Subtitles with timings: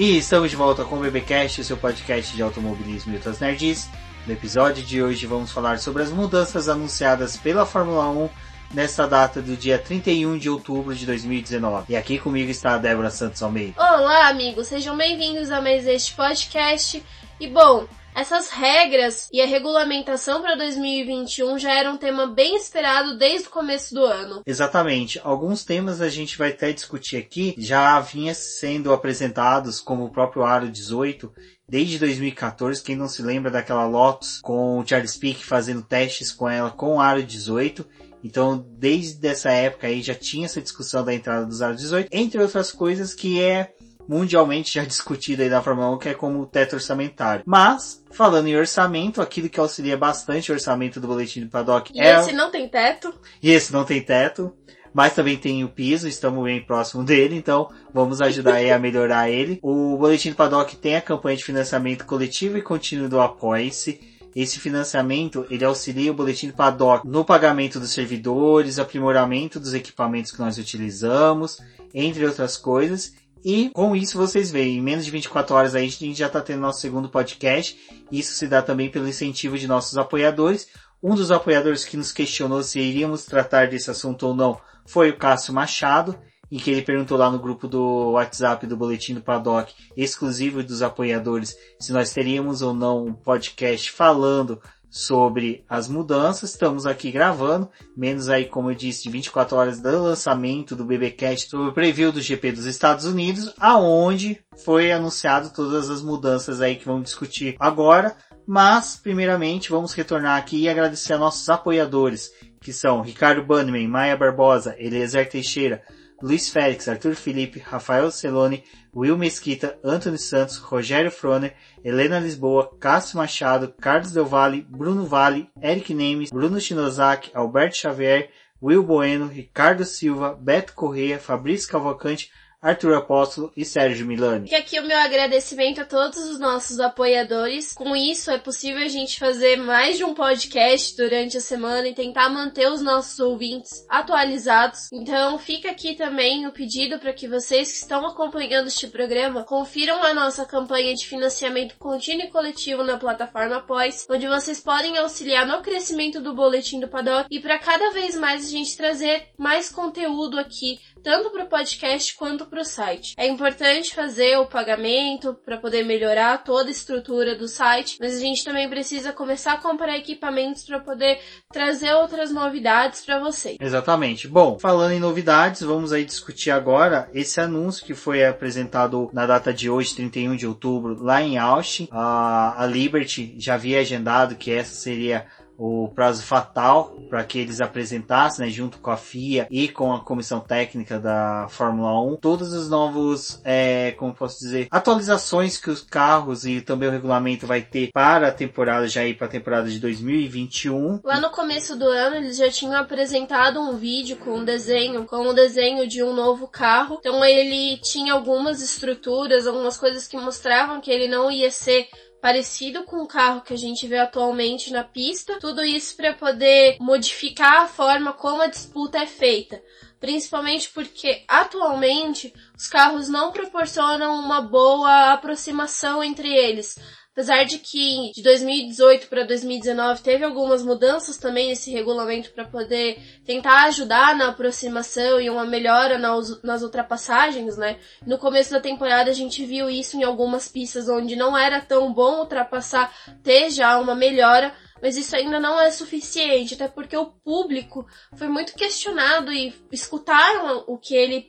[0.00, 3.86] E estamos de volta com o BBcast, o seu podcast de automobilismo e outras nerds.
[4.26, 8.30] No episódio de hoje vamos falar sobre as mudanças anunciadas pela Fórmula 1
[8.72, 11.92] nesta data do dia 31 de outubro de 2019.
[11.92, 13.74] E aqui comigo está a Débora Santos Almeida.
[13.76, 17.04] Olá, amigos, sejam bem-vindos a mais este podcast.
[17.38, 17.86] E bom,
[18.20, 23.50] essas regras e a regulamentação para 2021 já era um tema bem esperado desde o
[23.50, 24.42] começo do ano.
[24.46, 25.18] Exatamente.
[25.24, 30.44] Alguns temas a gente vai até discutir aqui já vinha sendo apresentados, como o próprio
[30.44, 31.32] Aro 18,
[31.66, 32.82] desde 2014.
[32.82, 36.96] Quem não se lembra daquela Lotus com o Charles Pick fazendo testes com ela com
[36.96, 37.86] o Aro 18.
[38.22, 42.42] Então, desde essa época aí já tinha essa discussão da entrada dos Aro 18, entre
[42.42, 43.72] outras coisas que é
[44.10, 47.44] mundialmente já discutido aí na Fórmula 1, que é como o teto orçamentário.
[47.46, 52.00] Mas, falando em orçamento, aquilo que auxilia bastante o orçamento do boletim do paddock E
[52.00, 52.18] é...
[52.18, 53.14] esse não tem teto?
[53.40, 54.52] E esse não tem teto,
[54.92, 59.30] mas também tem o piso, estamos bem próximo dele, então vamos ajudar aí a melhorar
[59.30, 59.60] ele.
[59.62, 64.00] O boletim do paddock tem a campanha de financiamento coletivo e contínuo do Apoia-se.
[64.34, 70.30] Esse financiamento, ele auxilia o boletim do paddock no pagamento dos servidores, aprimoramento dos equipamentos
[70.30, 71.58] que nós utilizamos,
[71.92, 73.12] entre outras coisas.
[73.44, 76.40] E com isso vocês veem, em menos de 24 horas aí a gente já está
[76.40, 77.78] tendo nosso segundo podcast.
[78.12, 80.68] Isso se dá também pelo incentivo de nossos apoiadores.
[81.02, 85.16] Um dos apoiadores que nos questionou se iríamos tratar desse assunto ou não foi o
[85.16, 86.18] Cássio Machado,
[86.50, 90.82] em que ele perguntou lá no grupo do WhatsApp do Boletim do Paddock, exclusivo dos
[90.82, 94.60] apoiadores, se nós teríamos ou não um podcast falando
[94.90, 96.50] sobre as mudanças.
[96.50, 101.48] Estamos aqui gravando, menos aí, como eu disse, de 24 horas do lançamento do BBcast
[101.48, 106.74] sobre o preview do GP dos Estados Unidos, aonde foi anunciado todas as mudanças aí
[106.74, 108.16] que vamos discutir agora.
[108.46, 114.16] Mas, primeiramente, vamos retornar aqui e agradecer a nossos apoiadores, que são Ricardo Bannerman, Maia
[114.16, 115.82] Barbosa, Eliezer Teixeira,
[116.22, 118.62] Luiz Félix, Arthur Felipe, Rafael Celone,
[118.94, 125.48] Will Mesquita, Antônio Santos, Rogério Froner, Helena Lisboa, Cássio Machado, Carlos Del Valle, Bruno Vale,
[125.62, 128.28] Eric Nemes, Bruno Shinozaki, Alberto Xavier,
[128.60, 132.30] Will Bueno, Ricardo Silva, Beto Correia, Fabrício Cavalcante,
[132.62, 134.50] Arthur Apóstolo e Sérgio Milani.
[134.50, 137.72] E aqui o meu agradecimento a todos os nossos apoiadores.
[137.72, 141.94] Com isso é possível a gente fazer mais de um podcast durante a semana e
[141.94, 144.92] tentar manter os nossos ouvintes atualizados.
[144.92, 150.02] Então fica aqui também o pedido para que vocês que estão acompanhando este programa confiram
[150.02, 155.46] a nossa campanha de financiamento contínuo e coletivo na plataforma Após, onde vocês podem auxiliar
[155.46, 159.70] no crescimento do boletim do Paddock e para cada vez mais a gente trazer mais
[159.70, 163.14] conteúdo aqui tanto para o podcast quanto para o site.
[163.16, 168.20] É importante fazer o pagamento para poder melhorar toda a estrutura do site, mas a
[168.20, 171.20] gente também precisa começar a comprar equipamentos para poder
[171.52, 173.56] trazer outras novidades para vocês.
[173.60, 174.26] Exatamente.
[174.26, 179.52] Bom, falando em novidades, vamos aí discutir agora esse anúncio que foi apresentado na data
[179.54, 181.88] de hoje, 31 de outubro, lá em Austin.
[181.90, 185.26] A, a Liberty já havia agendado que essa seria
[185.60, 190.00] o prazo fatal para que eles apresentassem, né, junto com a FIA e com a
[190.00, 195.82] comissão técnica da Fórmula 1, todos os novos, é, como posso dizer, atualizações que os
[195.82, 199.68] carros e também o regulamento vai ter para a temporada, já ir para a temporada
[199.68, 201.00] de 2021.
[201.04, 205.28] Lá no começo do ano, eles já tinham apresentado um vídeo com um desenho, com
[205.28, 206.96] um desenho de um novo carro.
[207.00, 211.86] Então ele tinha algumas estruturas, algumas coisas que mostravam que ele não ia ser
[212.20, 215.38] parecido com o carro que a gente vê atualmente na pista.
[215.40, 219.62] Tudo isso para poder modificar a forma como a disputa é feita.
[219.98, 226.78] Principalmente porque atualmente os carros não proporcionam uma boa aproximação entre eles.
[227.12, 233.02] Apesar de que de 2018 para 2019 teve algumas mudanças também nesse regulamento para poder
[233.26, 237.78] tentar ajudar na aproximação e uma melhora nas, ultrapassagens, né?
[238.06, 241.92] No começo da temporada a gente viu isso em algumas pistas onde não era tão
[241.92, 247.06] bom ultrapassar, ter já uma melhora, mas isso ainda não é suficiente, até porque o
[247.06, 247.86] público
[248.16, 251.28] foi muito questionado e escutaram o que ele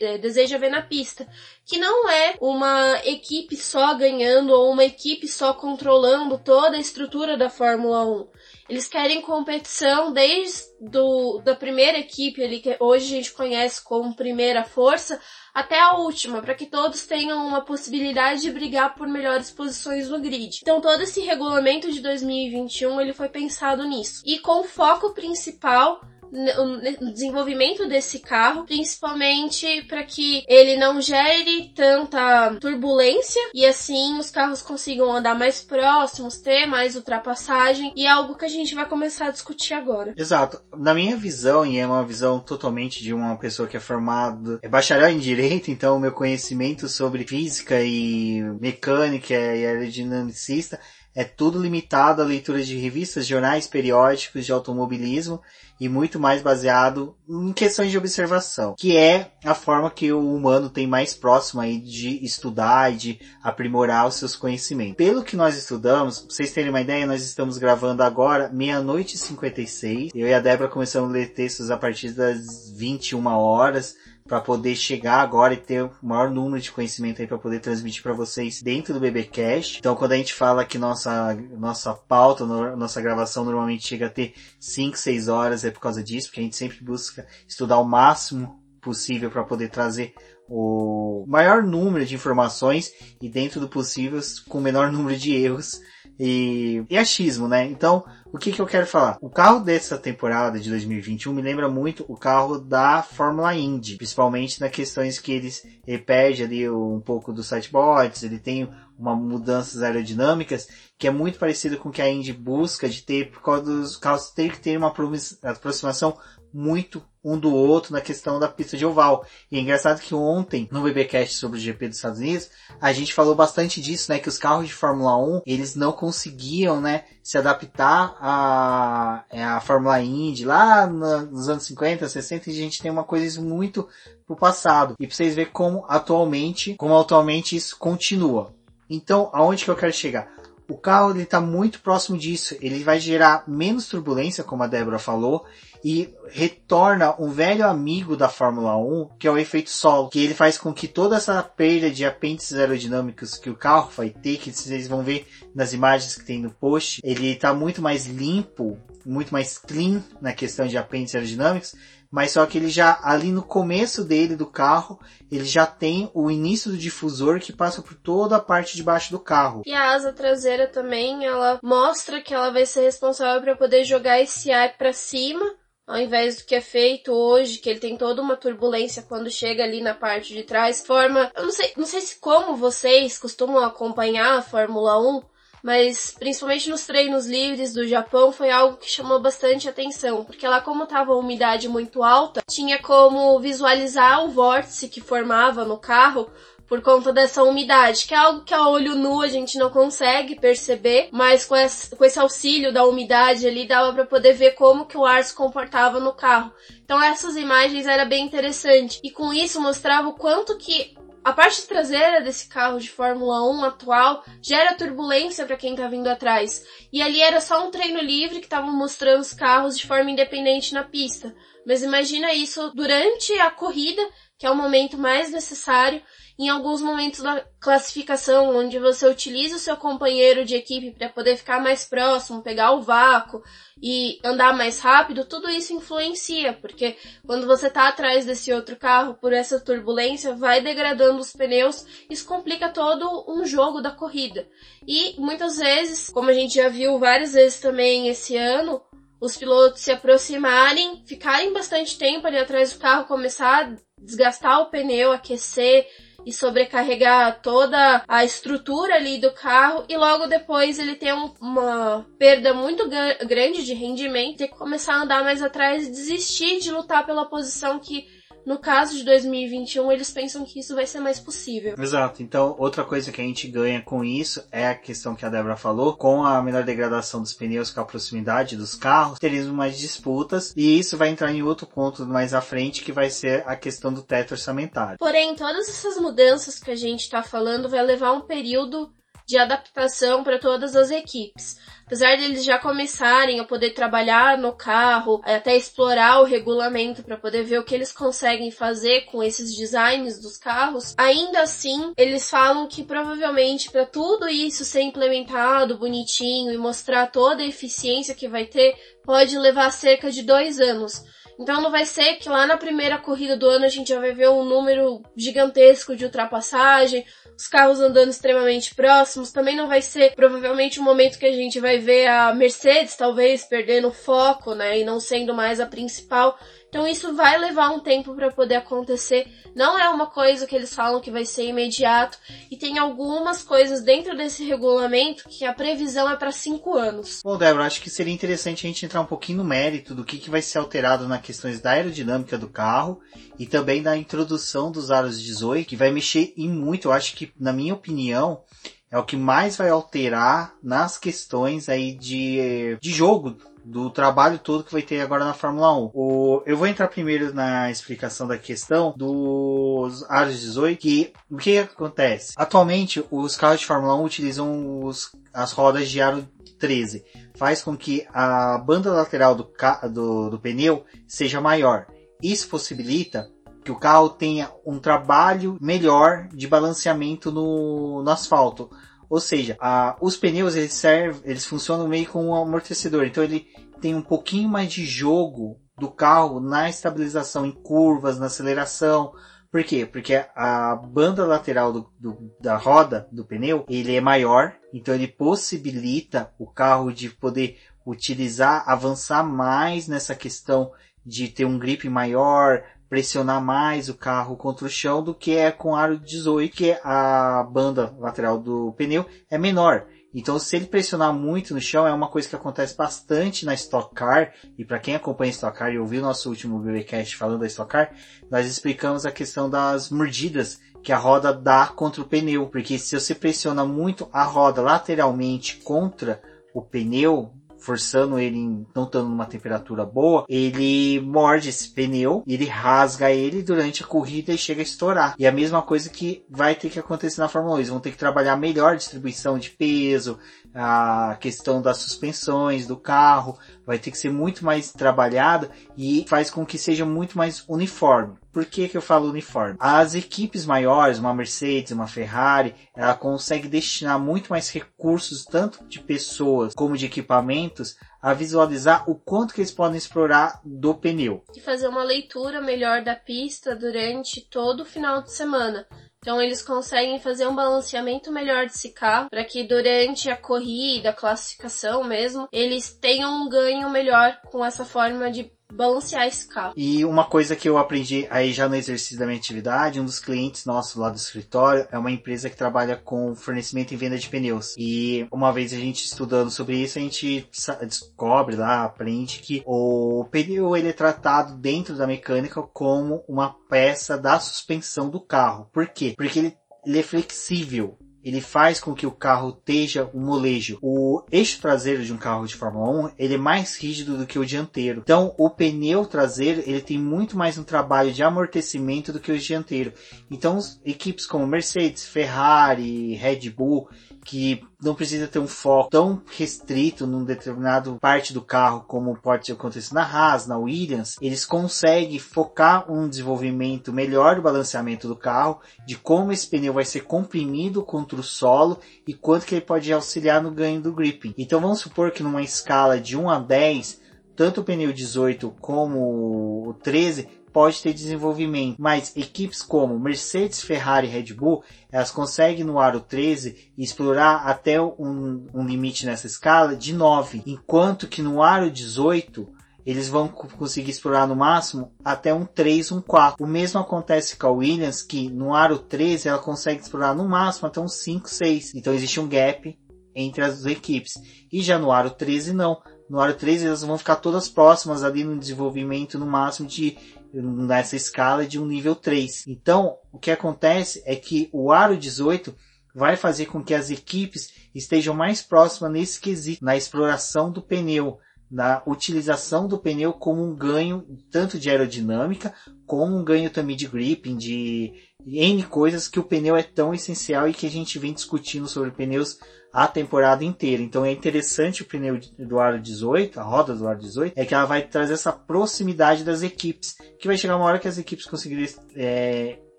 [0.00, 1.26] eh, deseja ver na pista,
[1.64, 7.36] que não é uma equipe só ganhando ou uma equipe só controlando toda a estrutura
[7.36, 8.28] da Fórmula 1.
[8.68, 14.16] Eles querem competição desde do, da primeira equipe ali, que hoje a gente conhece como
[14.16, 15.20] primeira força,
[15.54, 20.20] até a última, para que todos tenham uma possibilidade de brigar por melhores posições no
[20.20, 20.60] grid.
[20.62, 24.22] Então todo esse regulamento de 2021 ele foi pensado nisso.
[24.24, 26.00] E com foco principal
[26.32, 34.30] no desenvolvimento desse carro, principalmente para que ele não gere tanta turbulência e assim os
[34.30, 38.86] carros consigam andar mais próximos, ter mais ultrapassagem e é algo que a gente vai
[38.86, 40.14] começar a discutir agora.
[40.16, 40.60] Exato.
[40.76, 44.68] Na minha visão, e é uma visão totalmente de uma pessoa que é formada, é
[44.68, 50.78] bacharel em direito, então o meu conhecimento sobre física e mecânica e aerodinamicista
[51.14, 55.40] é tudo limitado à leitura de revistas, jornais, periódicos de automobilismo
[55.80, 60.68] e muito mais baseado em questões de observação, que é a forma que o humano
[60.68, 64.96] tem mais próximo aí de estudar e de aprimorar os seus conhecimentos.
[64.96, 69.18] Pelo que nós estudamos, pra vocês terem uma ideia, nós estamos gravando agora meia-noite e
[69.18, 70.10] 56.
[70.14, 73.96] Eu e a Débora começamos a ler textos a partir das 21 horas
[74.30, 78.00] para poder chegar agora e ter o maior número de conhecimento aí para poder transmitir
[78.00, 79.80] para vocês dentro do BBcast.
[79.80, 84.34] Então, quando a gente fala que nossa nossa pauta, nossa gravação normalmente chega a ter
[84.60, 88.62] 5, 6 horas, é por causa disso, porque a gente sempre busca estudar o máximo
[88.80, 90.14] possível para poder trazer
[90.48, 95.80] o maior número de informações e dentro do possível com o menor número de erros
[96.20, 97.66] e, e achismo, né?
[97.66, 99.18] Então, o que, que eu quero falar?
[99.20, 104.60] O carro dessa temporada de 2021 me lembra muito o carro da Fórmula Indy, principalmente
[104.60, 108.68] nas questões que eles, ele perde ali um pouco dos sideboards, ele tem
[108.98, 110.68] uma mudanças aerodinâmicas
[111.00, 113.96] que é muito parecido com o que a Indy busca de ter, por causa dos
[113.96, 114.94] carros ter que ter uma
[115.42, 116.18] aproximação
[116.52, 119.24] muito um do outro na questão da pista de oval.
[119.50, 123.14] E é engraçado que ontem, no BBcast sobre o GP dos Estados Unidos, a gente
[123.14, 124.18] falou bastante disso, né?
[124.18, 127.04] Que os carros de Fórmula 1, eles não conseguiam, né?
[127.22, 132.82] Se adaptar à, é, à Fórmula Indy lá nos anos 50, 60, e a gente
[132.82, 133.88] tem uma coisa muito
[134.26, 134.96] pro passado.
[135.00, 138.54] E pra vocês verem como atualmente, como atualmente isso continua.
[138.88, 140.39] Então, aonde que eu quero chegar?
[140.70, 142.56] O carro ele está muito próximo disso.
[142.60, 145.44] Ele vai gerar menos turbulência, como a Débora falou,
[145.84, 150.34] e retorna um velho amigo da Fórmula 1, que é o efeito solo, que ele
[150.34, 154.52] faz com que toda essa perda de apêndices aerodinâmicos que o carro vai ter, que
[154.52, 159.32] vocês vão ver nas imagens que tem no post, ele está muito mais limpo, muito
[159.32, 161.74] mais clean na questão de apêndices aerodinâmicos,
[162.10, 164.98] mas só que ele já ali no começo dele do carro,
[165.30, 169.12] ele já tem o início do difusor que passa por toda a parte de baixo
[169.12, 169.62] do carro.
[169.64, 174.20] E a asa traseira também, ela mostra que ela vai ser responsável para poder jogar
[174.20, 175.44] esse ar para cima
[175.90, 179.64] ao invés do que é feito hoje, que ele tem toda uma turbulência quando chega
[179.64, 183.64] ali na parte de trás, forma, eu não sei, não sei se como vocês costumam
[183.64, 185.22] acompanhar a Fórmula 1,
[185.62, 190.60] mas principalmente nos treinos livres do Japão foi algo que chamou bastante atenção, porque lá
[190.60, 196.30] como estava a umidade muito alta, tinha como visualizar o vórtice que formava no carro
[196.70, 200.38] por conta dessa umidade, que é algo que a olho nu a gente não consegue
[200.38, 204.86] perceber, mas com esse, com esse auxílio da umidade ali dava para poder ver como
[204.86, 206.52] que o ar se comportava no carro.
[206.84, 211.66] Então essas imagens era bem interessante e com isso mostrava o quanto que a parte
[211.66, 216.64] traseira desse carro de Fórmula 1 atual gera turbulência para quem tá vindo atrás.
[216.92, 220.72] E ali era só um treino livre que estavam mostrando os carros de forma independente
[220.72, 221.34] na pista.
[221.66, 224.02] Mas imagina isso durante a corrida,
[224.40, 226.02] que é o momento mais necessário,
[226.38, 231.36] em alguns momentos da classificação, onde você utiliza o seu companheiro de equipe para poder
[231.36, 233.42] ficar mais próximo, pegar o vácuo
[233.82, 239.12] e andar mais rápido, tudo isso influencia, porque quando você está atrás desse outro carro
[239.12, 244.48] por essa turbulência, vai degradando os pneus, isso complica todo um jogo da corrida.
[244.88, 248.80] E muitas vezes, como a gente já viu várias vezes também esse ano,
[249.20, 255.12] os pilotos se aproximarem, ficarem bastante tempo ali atrás do carro, começar desgastar o pneu,
[255.12, 255.86] aquecer,
[256.24, 262.06] e sobrecarregar toda a estrutura ali do carro e logo depois ele tem um, uma
[262.18, 267.06] perda muito grande de rendimento, que começar a andar mais atrás e desistir de lutar
[267.06, 268.06] pela posição que
[268.44, 271.74] no caso de 2021, eles pensam que isso vai ser mais possível.
[271.78, 272.22] Exato.
[272.22, 275.56] Então, outra coisa que a gente ganha com isso é a questão que a Débora
[275.56, 280.52] falou, com a menor degradação dos pneus, com a proximidade dos carros, teríamos mais disputas,
[280.56, 283.92] e isso vai entrar em outro ponto mais à frente, que vai ser a questão
[283.92, 284.98] do teto orçamentário.
[284.98, 288.92] Porém, todas essas mudanças que a gente está falando vai levar um período
[289.30, 291.56] de adaptação para todas as equipes.
[291.86, 297.16] Apesar de eles já começarem a poder trabalhar no carro, até explorar o regulamento para
[297.16, 302.28] poder ver o que eles conseguem fazer com esses designs dos carros, ainda assim eles
[302.28, 308.28] falam que provavelmente para tudo isso ser implementado bonitinho e mostrar toda a eficiência que
[308.28, 311.04] vai ter, pode levar cerca de dois anos.
[311.40, 314.12] Então não vai ser que lá na primeira corrida do ano a gente já vai
[314.12, 317.02] ver um número gigantesco de ultrapassagem,
[317.34, 319.32] os carros andando extremamente próximos.
[319.32, 322.94] Também não vai ser provavelmente o um momento que a gente vai ver a Mercedes
[322.94, 326.38] talvez perdendo foco, né, e não sendo mais a principal.
[326.70, 329.26] Então isso vai levar um tempo para poder acontecer.
[329.56, 332.16] Não é uma coisa que eles falam que vai ser imediato.
[332.48, 337.22] E tem algumas coisas dentro desse regulamento que a previsão é para cinco anos.
[337.24, 340.16] Bom, Débora, acho que seria interessante a gente entrar um pouquinho no mérito do que,
[340.16, 343.00] que vai ser alterado nas questões da aerodinâmica do carro
[343.36, 346.86] e também da introdução dos aros 18, que vai mexer em muito.
[346.86, 348.44] Eu acho que, na minha opinião,
[348.90, 354.64] é o que mais vai alterar nas questões aí de, de jogo do trabalho todo
[354.64, 355.90] que vai ter agora na Fórmula 1.
[355.94, 361.58] O, eu vou entrar primeiro na explicação da questão dos aros 18, que o que
[361.58, 362.32] acontece?
[362.36, 366.26] Atualmente, os carros de Fórmula 1 utilizam os, as rodas de aro
[366.58, 367.04] 13.
[367.36, 369.50] Faz com que a banda lateral do,
[369.92, 371.86] do, do pneu seja maior.
[372.22, 373.30] Isso possibilita
[373.64, 378.70] que o carro tenha um trabalho melhor de balanceamento no, no asfalto
[379.10, 383.04] ou seja, a, os pneus eles servem, eles funcionam meio como um amortecedor.
[383.04, 383.48] Então ele
[383.80, 389.12] tem um pouquinho mais de jogo do carro na estabilização em curvas, na aceleração.
[389.50, 389.84] Por quê?
[389.84, 395.08] Porque a banda lateral do, do, da roda do pneu ele é maior, então ele
[395.08, 400.70] possibilita o carro de poder utilizar, avançar mais nessa questão
[401.04, 405.52] de ter um grip maior, pressionar mais o carro contra o chão do que é
[405.52, 409.86] com aro 18, que a banda lateral do pneu é menor.
[410.12, 413.94] Então, se ele pressionar muito no chão, é uma coisa que acontece bastante na Stock
[413.94, 414.34] Car.
[414.58, 417.92] E para quem acompanha Stock Car e ouviu nosso último BBcast falando da Stock Car,
[418.28, 422.48] nós explicamos a questão das mordidas que a roda dá contra o pneu.
[422.48, 426.20] Porque se você pressiona muito a roda lateralmente contra
[426.52, 432.46] o pneu, forçando ele, em, não estando numa temperatura boa, ele morde esse pneu, ele
[432.46, 435.14] rasga ele durante a corrida e chega a estourar.
[435.18, 437.58] E a mesma coisa que vai ter que acontecer na Fórmula 1.
[437.58, 440.18] Eles vão ter que trabalhar melhor a distribuição de peso,
[440.54, 446.30] a questão das suspensões do carro, vai ter que ser muito mais trabalhada e faz
[446.30, 448.18] com que seja muito mais uniforme.
[448.32, 449.56] Por que, que eu falo uniforme?
[449.58, 455.80] As equipes maiores, uma Mercedes, uma Ferrari, ela consegue destinar muito mais recursos, tanto de
[455.80, 461.24] pessoas como de equipamentos, a visualizar o quanto que eles podem explorar do pneu.
[461.34, 465.66] E fazer uma leitura melhor da pista durante todo o final de semana.
[466.02, 470.94] Então eles conseguem fazer um balanceamento melhor desse carro para que durante a corrida, a
[470.94, 476.54] classificação mesmo, eles tenham um ganho melhor com essa forma de balancear esse carro.
[476.56, 479.98] E uma coisa que eu aprendi aí já no exercício da minha atividade, um dos
[479.98, 484.08] clientes nossos lá do escritório é uma empresa que trabalha com fornecimento e venda de
[484.08, 484.54] pneus.
[484.56, 487.28] E uma vez a gente estudando sobre isso, a gente
[487.60, 493.96] descobre lá, aprende que o pneu ele é tratado dentro da mecânica como uma peça
[493.96, 495.48] da suspensão do carro.
[495.52, 495.94] Por quê?
[495.96, 500.58] Porque ele, ele é flexível ele faz com que o carro esteja um molejo.
[500.62, 504.18] O eixo traseiro de um carro de Fórmula 1 ele é mais rígido do que
[504.18, 504.80] o dianteiro.
[504.82, 509.18] Então, o pneu traseiro ele tem muito mais um trabalho de amortecimento do que o
[509.18, 509.72] dianteiro.
[510.10, 513.68] Então, equipes como Mercedes, Ferrari, Red Bull,
[514.10, 519.30] que não precisa ter um foco tão restrito num determinado parte do carro como pode
[519.30, 525.38] acontecer na Haas, na Williams, eles conseguem focar um desenvolvimento melhor do balanceamento do carro,
[525.64, 529.72] de como esse pneu vai ser comprimido contra o solo e quanto que ele pode
[529.72, 531.14] auxiliar no ganho do gripping.
[531.16, 533.80] Então vamos supor que numa escala de 1 a 10,
[534.16, 540.86] tanto o pneu 18 como o 13 pode ter desenvolvimento, mas equipes como Mercedes, Ferrari
[540.86, 546.56] e Red Bull, elas conseguem no aro 13 explorar até um, um limite nessa escala
[546.56, 552.24] de 9, enquanto que no aro 18 eles vão conseguir explorar no máximo até um
[552.24, 553.24] 3, um 4.
[553.24, 557.46] O mesmo acontece com a Williams, que no aro 13 ela consegue explorar no máximo
[557.46, 558.54] até um 5, 6.
[558.54, 559.58] Então existe um gap
[559.94, 560.94] entre as equipes.
[561.30, 562.60] E já no aro 13 não.
[562.88, 566.76] No aro 13 elas vão ficar todas próximas ali no desenvolvimento no máximo de
[567.12, 569.26] nessa escala de um nível 3.
[569.26, 572.34] Então, o que acontece é que o aro 18
[572.74, 577.98] vai fazer com que as equipes estejam mais próximas nesse quesito, na exploração do pneu,
[578.30, 582.32] na utilização do pneu como um ganho tanto de aerodinâmica,
[582.64, 584.72] como um ganho também de gripping, de
[585.04, 588.70] N coisas que o pneu é tão essencial e que a gente vem discutindo sobre
[588.70, 589.18] pneus
[589.52, 590.62] a temporada inteira.
[590.62, 594.34] Então é interessante o pneu do aro 18, a roda do aro 18, é que
[594.34, 598.06] ela vai trazer essa proximidade das equipes, que vai chegar uma hora que as equipes
[598.06, 599.38] conseguirem é,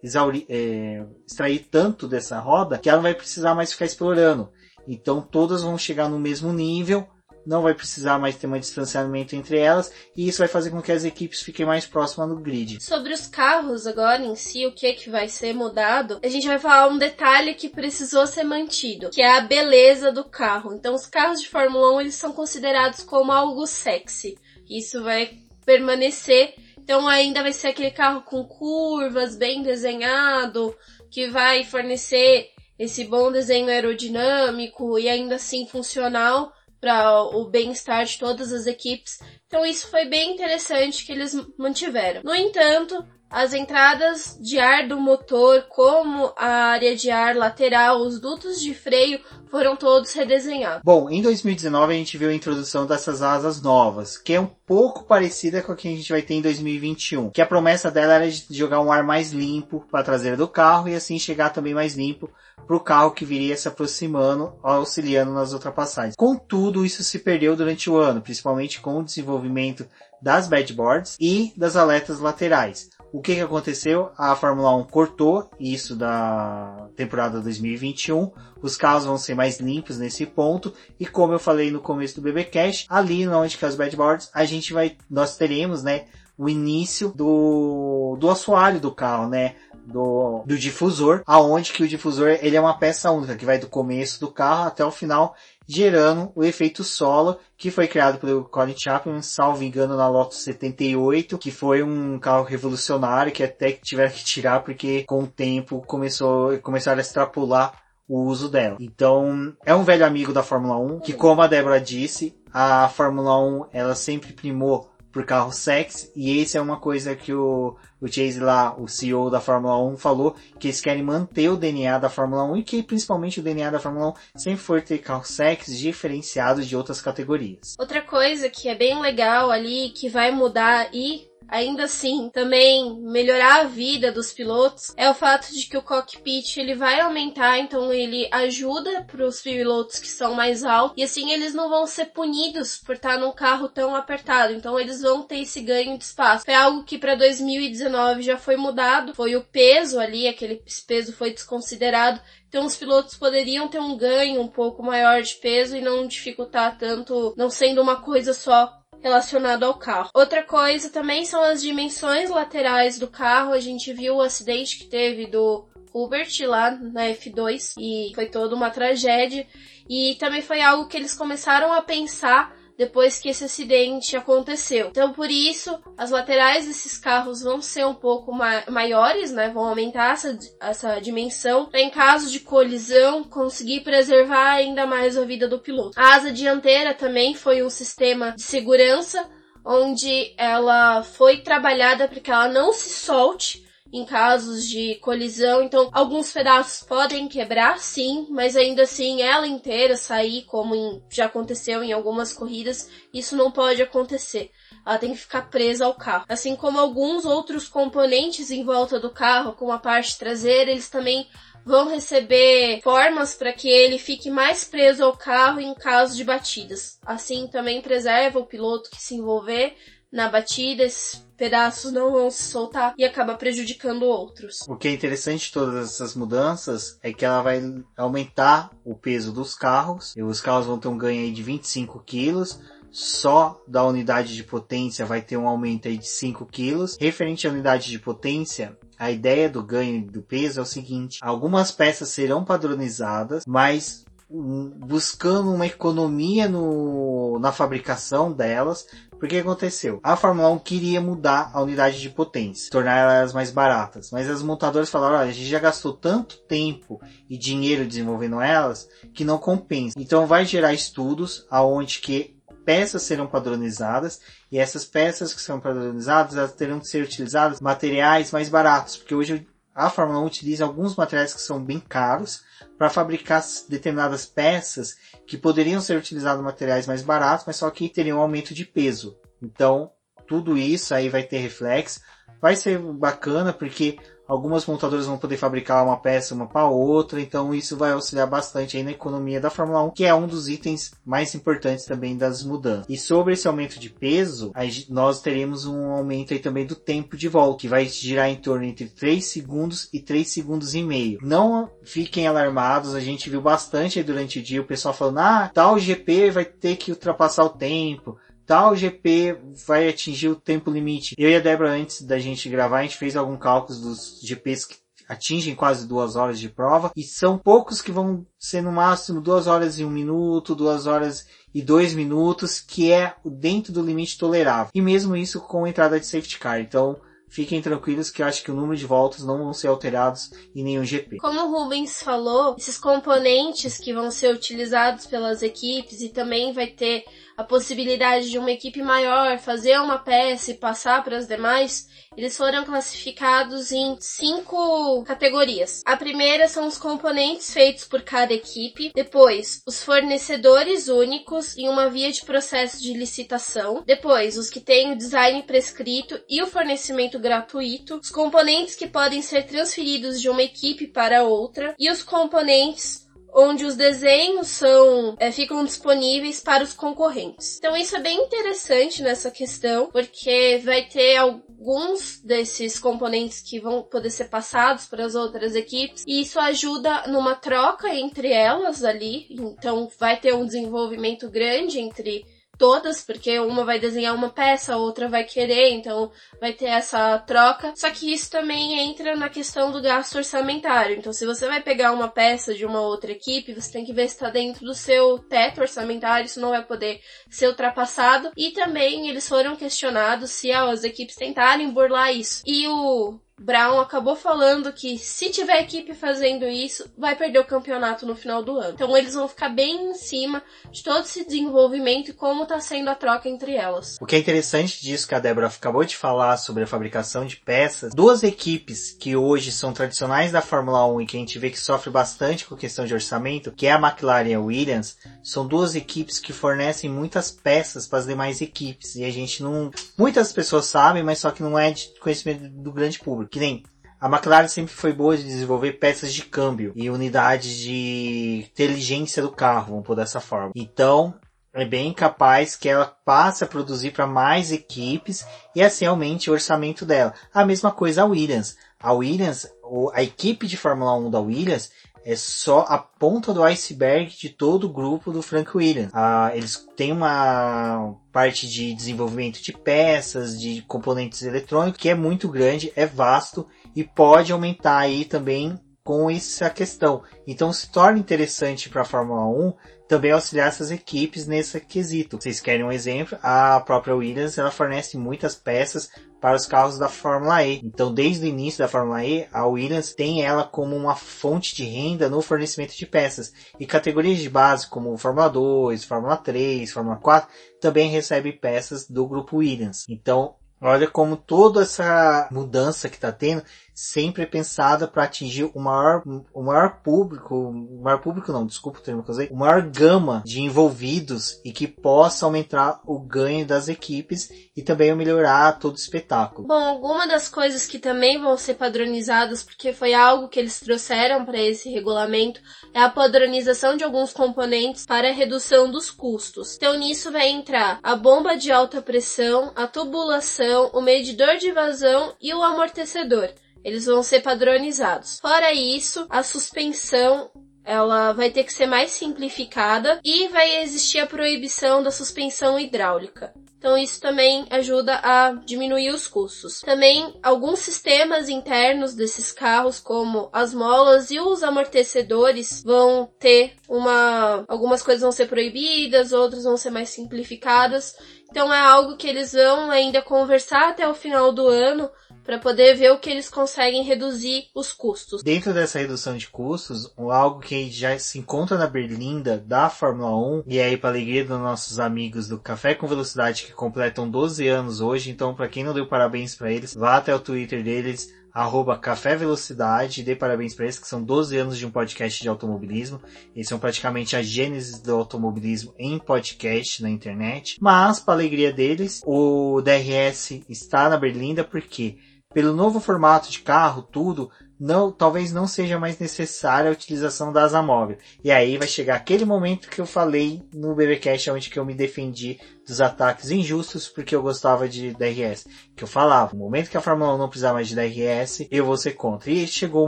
[0.01, 4.49] exaurir, é, extrair tanto dessa roda que ela não vai precisar mais ficar explorando.
[4.87, 7.07] Então todas vão chegar no mesmo nível
[7.45, 10.91] não vai precisar mais ter um distanciamento entre elas e isso vai fazer com que
[10.91, 12.81] as equipes fiquem mais próximas no grid.
[12.81, 16.19] Sobre os carros agora em si, o que que vai ser mudado?
[16.23, 20.23] A gente vai falar um detalhe que precisou ser mantido, que é a beleza do
[20.23, 20.73] carro.
[20.73, 24.37] Então os carros de Fórmula 1 eles são considerados como algo sexy.
[24.69, 26.53] Isso vai permanecer.
[26.77, 30.75] Então ainda vai ser aquele carro com curvas, bem desenhado,
[31.09, 38.17] que vai fornecer esse bom desenho aerodinâmico e ainda assim funcional para o bem-estar de
[38.17, 39.19] todas as equipes.
[39.45, 42.21] Então isso foi bem interessante que eles mantiveram.
[42.23, 48.19] No entanto, as entradas de ar do motor, como a área de ar lateral, os
[48.19, 50.81] dutos de freio, foram todos redesenhados.
[50.83, 55.05] Bom, em 2019 a gente viu a introdução dessas asas novas, que é um pouco
[55.05, 57.29] parecida com a que a gente vai ter em 2021.
[57.29, 60.47] Que a promessa dela era de jogar um ar mais limpo para a traseira do
[60.47, 62.29] carro e assim chegar também mais limpo
[62.65, 66.15] para o carro que viria se aproximando, auxiliando nas ultrapassagens.
[66.15, 69.85] Contudo, isso se perdeu durante o ano, principalmente com o desenvolvimento
[70.21, 72.89] das badboards e das aletas laterais.
[73.13, 74.11] O que, que aconteceu?
[74.17, 78.31] A Fórmula 1 cortou isso da temporada 2021.
[78.61, 80.73] Os carros vão ser mais limpos nesse ponto.
[80.97, 84.45] E como eu falei no começo do BBcast, ali onde que é os badboards, a
[84.45, 86.05] gente vai, nós teremos, né,
[86.37, 89.55] o início do, do assoalho do carro, né?
[89.91, 93.67] Do, do difusor, aonde que o difusor ele é uma peça única que vai do
[93.67, 95.35] começo do carro até o final
[95.67, 101.37] gerando o efeito solo, que foi criado pelo Colin Chapman, salvo engano, na Lotus 78,
[101.37, 106.57] que foi um carro revolucionário que até tiveram que tirar porque com o tempo começou,
[106.59, 107.73] começaram a extrapolar
[108.05, 108.75] o uso dela.
[108.81, 113.39] Então, é um velho amigo da Fórmula 1, que como a Débora disse, a Fórmula
[113.39, 118.07] 1 ela sempre primou por carro sexy, e esse é uma coisa que o o
[118.07, 122.09] Chase lá, o CEO da Fórmula 1, falou que eles querem manter o DNA da
[122.09, 125.77] Fórmula 1 e que principalmente o DNA da Fórmula 1 sempre for ter carros sexy
[125.77, 127.75] diferenciados de outras categorias.
[127.77, 133.61] Outra coisa que é bem legal ali, que vai mudar e ainda assim também melhorar
[133.61, 137.91] a vida dos pilotos é o fato de que o cockpit ele vai aumentar, então
[137.91, 142.05] ele ajuda para os pilotos que são mais altos e assim eles não vão ser
[142.05, 146.49] punidos por estar num carro tão apertado, então eles vão ter esse ganho de espaço.
[146.49, 151.31] É algo que para 2019 já foi mudado, foi o peso ali, aquele peso foi
[151.31, 156.05] desconsiderado então os pilotos poderiam ter um ganho um pouco maior de peso e não
[156.05, 160.09] dificultar tanto, não sendo uma coisa só relacionado ao carro.
[160.13, 163.53] Outra coisa também são as dimensões laterais do carro.
[163.53, 168.55] A gente viu o acidente que teve do Hubert lá na F2 e foi toda
[168.55, 169.45] uma tragédia.
[169.89, 174.87] E também foi algo que eles começaram a pensar depois que esse acidente aconteceu.
[174.87, 179.49] Então, por isso, as laterais desses carros vão ser um pouco ma maiores, né?
[179.49, 185.23] Vão aumentar essa, essa dimensão para, em caso de colisão, conseguir preservar ainda mais a
[185.23, 185.91] vida do piloto.
[185.95, 189.29] A asa dianteira também foi um sistema de segurança
[189.63, 195.61] onde ela foi trabalhada para que ela não se solte em casos de colisão.
[195.61, 201.25] Então, alguns pedaços podem quebrar, sim, mas ainda assim ela inteira sair, como em, já
[201.25, 204.51] aconteceu em algumas corridas, isso não pode acontecer.
[204.85, 206.25] Ela tem que ficar presa ao carro.
[206.27, 211.27] Assim como alguns outros componentes em volta do carro, como a parte traseira, eles também
[211.65, 216.97] vão receber formas para que ele fique mais preso ao carro em caso de batidas.
[217.05, 219.75] Assim também preserva o piloto que se envolver
[220.11, 224.59] na batida, esses pedaços não vão se soltar e acaba prejudicando outros.
[224.67, 227.61] O que é interessante de todas essas mudanças é que ela vai
[227.97, 232.03] aumentar o peso dos carros, e os carros vão ter um ganho aí de 25
[232.05, 232.59] quilos,
[232.91, 236.97] só da unidade de potência vai ter um aumento aí de 5 quilos.
[236.99, 241.71] Referente à unidade de potência, a ideia do ganho do peso é o seguinte: algumas
[241.71, 248.87] peças serão padronizadas, mas buscando uma economia no, na fabricação delas,
[249.21, 249.99] porque aconteceu?
[250.01, 254.41] A Fórmula 1 queria mudar a unidade de potência, tornar elas mais baratas, mas as
[254.41, 259.37] montadoras falaram: olha, a gente já gastou tanto tempo e dinheiro desenvolvendo elas que não
[259.37, 259.93] compensa.
[259.95, 264.19] Então vai gerar estudos aonde que peças serão padronizadas
[264.51, 269.13] e essas peças que são padronizadas elas terão que ser utilizadas materiais mais baratos, porque
[269.13, 272.41] hoje a Fórmula 1 utiliza alguns materiais que são bem caros
[272.75, 274.97] para fabricar determinadas peças
[275.31, 279.17] que poderiam ser utilizados materiais mais baratos, mas só que teriam um aumento de peso.
[279.41, 279.89] Então,
[280.27, 282.01] tudo isso aí vai ter reflexo.
[282.41, 283.97] Vai ser bacana porque
[284.31, 288.77] algumas montadoras vão poder fabricar uma peça uma para outra, então isso vai auxiliar bastante
[288.77, 292.41] aí na economia da Fórmula 1, que é um dos itens mais importantes também das
[292.41, 292.85] mudanças.
[292.87, 294.53] E sobre esse aumento de peso,
[294.89, 298.63] nós teremos um aumento aí também do tempo de volta, que vai girar em torno
[298.63, 301.19] entre 3 segundos e 3 segundos e meio.
[301.21, 305.51] Não fiquem alarmados, a gente viu bastante aí durante o dia o pessoal falando, ah,
[305.53, 311.15] tal GP vai ter que ultrapassar o tempo, tal GP vai atingir o tempo limite.
[311.17, 314.65] Eu e a Débora, antes da gente gravar, a gente fez alguns cálculos dos GPs
[314.65, 314.75] que
[315.07, 319.45] atingem quase duas horas de prova e são poucos que vão ser no máximo duas
[319.45, 324.71] horas e um minuto, duas horas e dois minutos, que é dentro do limite tolerável.
[324.73, 326.61] E mesmo isso com entrada de safety car.
[326.61, 326.97] Então,
[327.31, 330.63] fiquem tranquilos que eu acho que o número de voltas não vão ser alterados em
[330.63, 331.17] nenhum GP.
[331.17, 336.67] Como o Rubens falou, esses componentes que vão ser utilizados pelas equipes e também vai
[336.67, 337.05] ter
[337.37, 342.35] a possibilidade de uma equipe maior fazer uma peça e passar para as demais, eles
[342.35, 345.81] foram classificados em cinco categorias.
[345.85, 351.89] A primeira são os componentes feitos por cada equipe, depois os fornecedores únicos em uma
[351.89, 357.17] via de processo de licitação, depois os que têm o design prescrito e o fornecimento
[357.17, 363.09] gratuito, os componentes que podem ser transferidos de uma equipe para outra e os componentes
[363.33, 367.57] onde os desenhos são é, ficam disponíveis para os concorrentes.
[367.57, 371.17] Então isso é bem interessante nessa questão, porque vai ter
[371.61, 377.05] alguns desses componentes que vão poder ser passados para as outras equipes e isso ajuda
[377.07, 379.27] numa troca entre elas ali.
[379.29, 382.25] Então vai ter um desenvolvimento grande entre
[382.61, 387.17] todas, porque uma vai desenhar uma peça, a outra vai querer, então vai ter essa
[387.17, 387.73] troca.
[387.75, 390.95] Só que isso também entra na questão do gasto orçamentário.
[390.95, 394.07] Então, se você vai pegar uma peça de uma outra equipe, você tem que ver
[394.07, 398.31] se está dentro do seu teto orçamentário, isso não vai poder ser ultrapassado.
[398.37, 402.43] E também eles foram questionados se as equipes tentarem burlar isso.
[402.45, 408.05] E o Brown acabou falando que se tiver equipe fazendo isso, vai perder o campeonato
[408.05, 408.73] no final do ano.
[408.75, 412.89] Então eles vão ficar bem em cima de todo esse desenvolvimento e como está sendo
[412.89, 413.97] a troca entre elas.
[413.99, 417.37] O que é interessante disso que a Débora acabou de falar sobre a fabricação de
[417.37, 421.49] peças, duas equipes que hoje são tradicionais da Fórmula 1 e que a gente vê
[421.49, 425.47] que sofre bastante com questão de orçamento, que é a McLaren e a Williams, são
[425.47, 430.31] duas equipes que fornecem muitas peças para as demais equipes e a gente não, muitas
[430.31, 433.63] pessoas sabem, mas só que não é de conhecimento do grande público que nem
[433.99, 439.31] a McLaren sempre foi boa de desenvolver peças de câmbio e unidades de inteligência do
[439.31, 440.51] carro, vamos por dessa forma.
[440.55, 441.13] Então,
[441.53, 445.23] é bem capaz que ela passe a produzir para mais equipes
[445.55, 447.13] e assim aumente o orçamento dela.
[447.33, 448.57] A mesma coisa a Williams.
[448.79, 449.47] A Williams,
[449.93, 451.71] a equipe de Fórmula 1 da Williams,
[452.03, 455.91] é só a ponta do iceberg de todo o grupo do Frank Williams.
[455.93, 462.27] Ah, eles têm uma parte de desenvolvimento de peças, de componentes eletrônicos, que é muito
[462.27, 467.03] grande, é vasto e pode aumentar aí também com essa questão.
[467.25, 469.53] Então se torna interessante para a Fórmula 1
[469.87, 472.19] também auxiliar essas equipes nesse quesito.
[472.19, 473.17] Vocês querem um exemplo?
[473.21, 475.89] A própria Williams ela fornece muitas peças
[476.21, 477.59] para os carros da Fórmula E.
[477.63, 481.63] Então, desde o início da Fórmula E, a Williams tem ela como uma fonte de
[481.63, 483.33] renda no fornecimento de peças.
[483.59, 487.27] E categorias de base como Fórmula 2, Fórmula 3, Fórmula 4
[487.59, 489.85] também recebem peças do grupo Williams.
[489.89, 493.43] Então, olha como toda essa mudança que está tendo
[493.81, 498.81] sempre pensada para atingir o maior, o maior público, o maior público não, desculpa o
[498.81, 503.45] termo que eu usei, o maior gama de envolvidos e que possa aumentar o ganho
[503.45, 506.47] das equipes e também melhorar todo o espetáculo.
[506.47, 511.25] Bom, alguma das coisas que também vão ser padronizadas, porque foi algo que eles trouxeram
[511.25, 512.39] para esse regulamento,
[512.75, 516.55] é a padronização de alguns componentes para a redução dos custos.
[516.55, 522.13] Então nisso vai entrar a bomba de alta pressão, a tubulação, o medidor de vazão
[522.21, 523.29] e o amortecedor.
[523.63, 525.19] Eles vão ser padronizados.
[525.19, 527.29] Fora isso, a suspensão
[527.63, 533.33] ela vai ter que ser mais simplificada e vai existir a proibição da suspensão hidráulica.
[533.61, 536.61] Então isso também ajuda a diminuir os custos.
[536.61, 544.43] Também alguns sistemas internos desses carros, como as molas e os amortecedores, vão ter uma
[544.47, 547.95] algumas coisas vão ser proibidas, outras vão ser mais simplificadas.
[548.31, 551.87] Então é algo que eles vão ainda conversar até o final do ano
[552.31, 555.21] para poder ver o que eles conseguem reduzir os custos.
[555.21, 560.43] Dentro dessa redução de custos, algo que já se encontra na berlinda da Fórmula 1
[560.47, 564.79] e aí para alegria dos nossos amigos do Café com Velocidade que completam 12 anos
[564.79, 568.77] hoje, então para quem não deu parabéns para eles, vá até o Twitter deles arroba
[568.77, 573.01] Café Velocidade, dê parabéns para eles, que são 12 anos de um podcast de automobilismo.
[573.35, 577.57] Eles são praticamente a gênese do automobilismo em podcast na internet.
[577.59, 581.97] Mas, para alegria deles, o DRS está na Berlinda porque
[582.33, 584.29] pelo novo formato de carro, tudo,
[584.61, 587.97] não, talvez não seja mais necessária a utilização da asa móvel.
[588.23, 591.73] E aí vai chegar aquele momento que eu falei no BBcast onde que eu me
[591.73, 595.47] defendi dos ataques injustos porque eu gostava de DRS.
[595.75, 598.63] Que eu falava, no momento que a Fórmula 1 não precisar mais de DRS, eu
[598.63, 599.31] vou ser contra.
[599.31, 599.87] E chegou o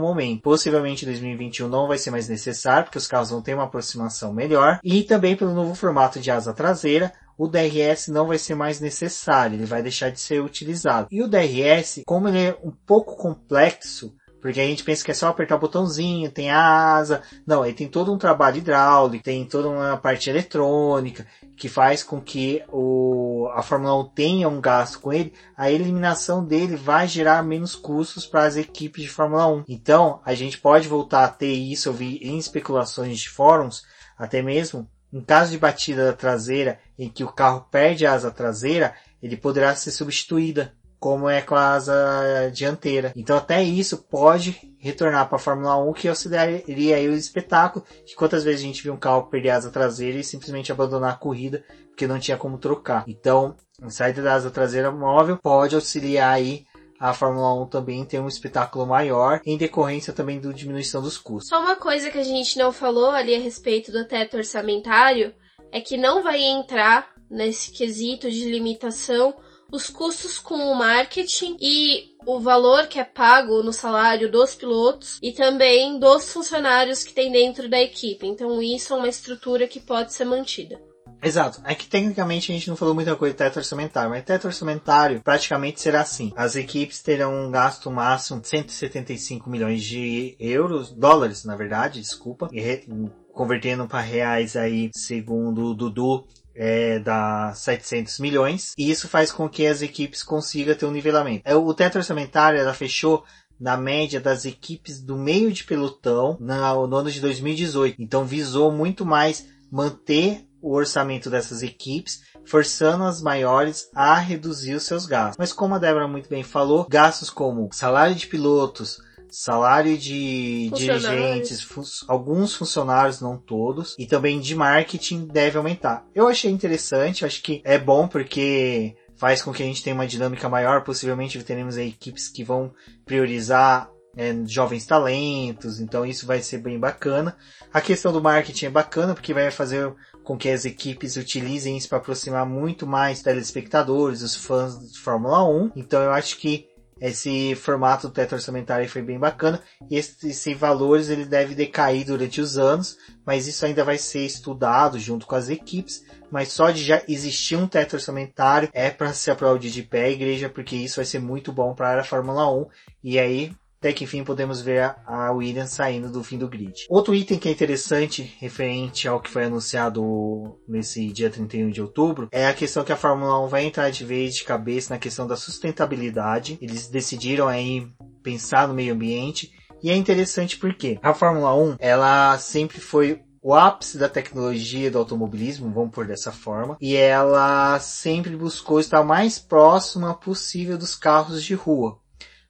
[0.00, 0.42] momento.
[0.42, 4.34] Possivelmente em 2021 não vai ser mais necessário, porque os carros vão ter uma aproximação
[4.34, 4.80] melhor.
[4.82, 9.56] E também pelo novo formato de asa traseira, o DRS não vai ser mais necessário,
[9.56, 11.08] ele vai deixar de ser utilizado.
[11.10, 15.14] E o DRS, como ele é um pouco complexo, porque a gente pensa que é
[15.14, 16.60] só apertar o botãozinho, tem a
[16.96, 17.22] asa.
[17.46, 22.20] Não, aí tem todo um trabalho hidráulico, tem toda uma parte eletrônica que faz com
[22.20, 25.32] que o, a Fórmula 1 tenha um gasto com ele.
[25.56, 29.64] A eliminação dele vai gerar menos custos para as equipes de Fórmula 1.
[29.66, 33.82] Então, a gente pode voltar a ter isso, eu vi em especulações de fóruns,
[34.18, 38.94] até mesmo em caso de batida traseira em que o carro perde a asa traseira,
[39.22, 43.12] ele poderá ser substituída como é com a asa dianteira.
[43.14, 48.16] Então até isso pode retornar para a Fórmula 1 que auxiliaria aí o espetáculo de
[48.16, 51.16] quantas vezes a gente viu um carro perder a asa traseira e simplesmente abandonar a
[51.16, 53.04] corrida porque não tinha como trocar.
[53.06, 56.64] Então, a saída da asa traseira móvel pode auxiliar aí
[57.04, 61.50] a Fórmula 1 também ter um espetáculo maior, em decorrência também da diminuição dos custos.
[61.50, 65.34] Só uma coisa que a gente não falou ali a respeito do teto orçamentário
[65.70, 69.34] é que não vai entrar nesse quesito de limitação
[69.70, 75.18] os custos com o marketing e o valor que é pago no salário dos pilotos
[75.22, 78.26] e também dos funcionários que tem dentro da equipe.
[78.26, 80.80] Então isso é uma estrutura que pode ser mantida.
[81.24, 81.60] Exato.
[81.64, 85.20] É que tecnicamente a gente não falou muita coisa de teto orçamentário, mas teto orçamentário
[85.22, 86.32] praticamente será assim.
[86.36, 92.48] As equipes terão um gasto máximo de 175 milhões de euros, dólares, na verdade, desculpa,
[92.52, 92.84] e
[93.32, 99.48] convertendo para reais aí, segundo o Dudu, é, dá 700 milhões, e isso faz com
[99.48, 101.42] que as equipes consigam ter um nivelamento.
[101.44, 103.24] É, o teto orçamentário ela fechou
[103.58, 108.02] na média das equipes do meio de pelotão no ano de 2018.
[108.02, 114.84] Então visou muito mais manter o orçamento dessas equipes, forçando as maiores a reduzir os
[114.84, 115.36] seus gastos.
[115.38, 118.98] Mas como a Débora muito bem falou, gastos como salário de pilotos,
[119.30, 126.06] salário de dirigentes, fun alguns funcionários, não todos, e também de marketing deve aumentar.
[126.14, 130.06] Eu achei interessante, acho que é bom porque faz com que a gente tenha uma
[130.06, 132.72] dinâmica maior, possivelmente teremos equipes que vão
[133.04, 137.36] priorizar é, jovens talentos, então isso vai ser bem bacana.
[137.72, 139.92] A questão do marketing é bacana porque vai fazer
[140.24, 145.44] com que as equipes utilizem isso para aproximar muito mais telespectadores, os fãs de Fórmula
[145.48, 145.72] 1.
[145.76, 146.66] Então eu acho que
[147.00, 149.62] esse formato do teto orçamentário foi bem bacana.
[149.90, 154.24] E esse, esse valores ele deve decair durante os anos, mas isso ainda vai ser
[154.24, 156.04] estudado junto com as equipes.
[156.30, 160.48] Mas só de já existir um teto orçamentário é para se aplaudir de pé igreja,
[160.48, 162.66] porque isso vai ser muito bom para a Fórmula 1.
[163.02, 163.52] E aí
[163.84, 166.86] até que enfim podemos ver a Williams saindo do fim do grid.
[166.88, 172.28] Outro item que é interessante referente ao que foi anunciado nesse dia 31 de outubro
[172.32, 175.26] é a questão que a Fórmula 1 vai entrar de vez de cabeça na questão
[175.26, 176.56] da sustentabilidade.
[176.62, 177.86] Eles decidiram aí
[178.22, 183.52] pensar no meio ambiente e é interessante porque a Fórmula 1 ela sempre foi o
[183.52, 189.38] ápice da tecnologia do automobilismo, vamos por dessa forma, e ela sempre buscou estar mais
[189.38, 191.98] próxima possível dos carros de rua.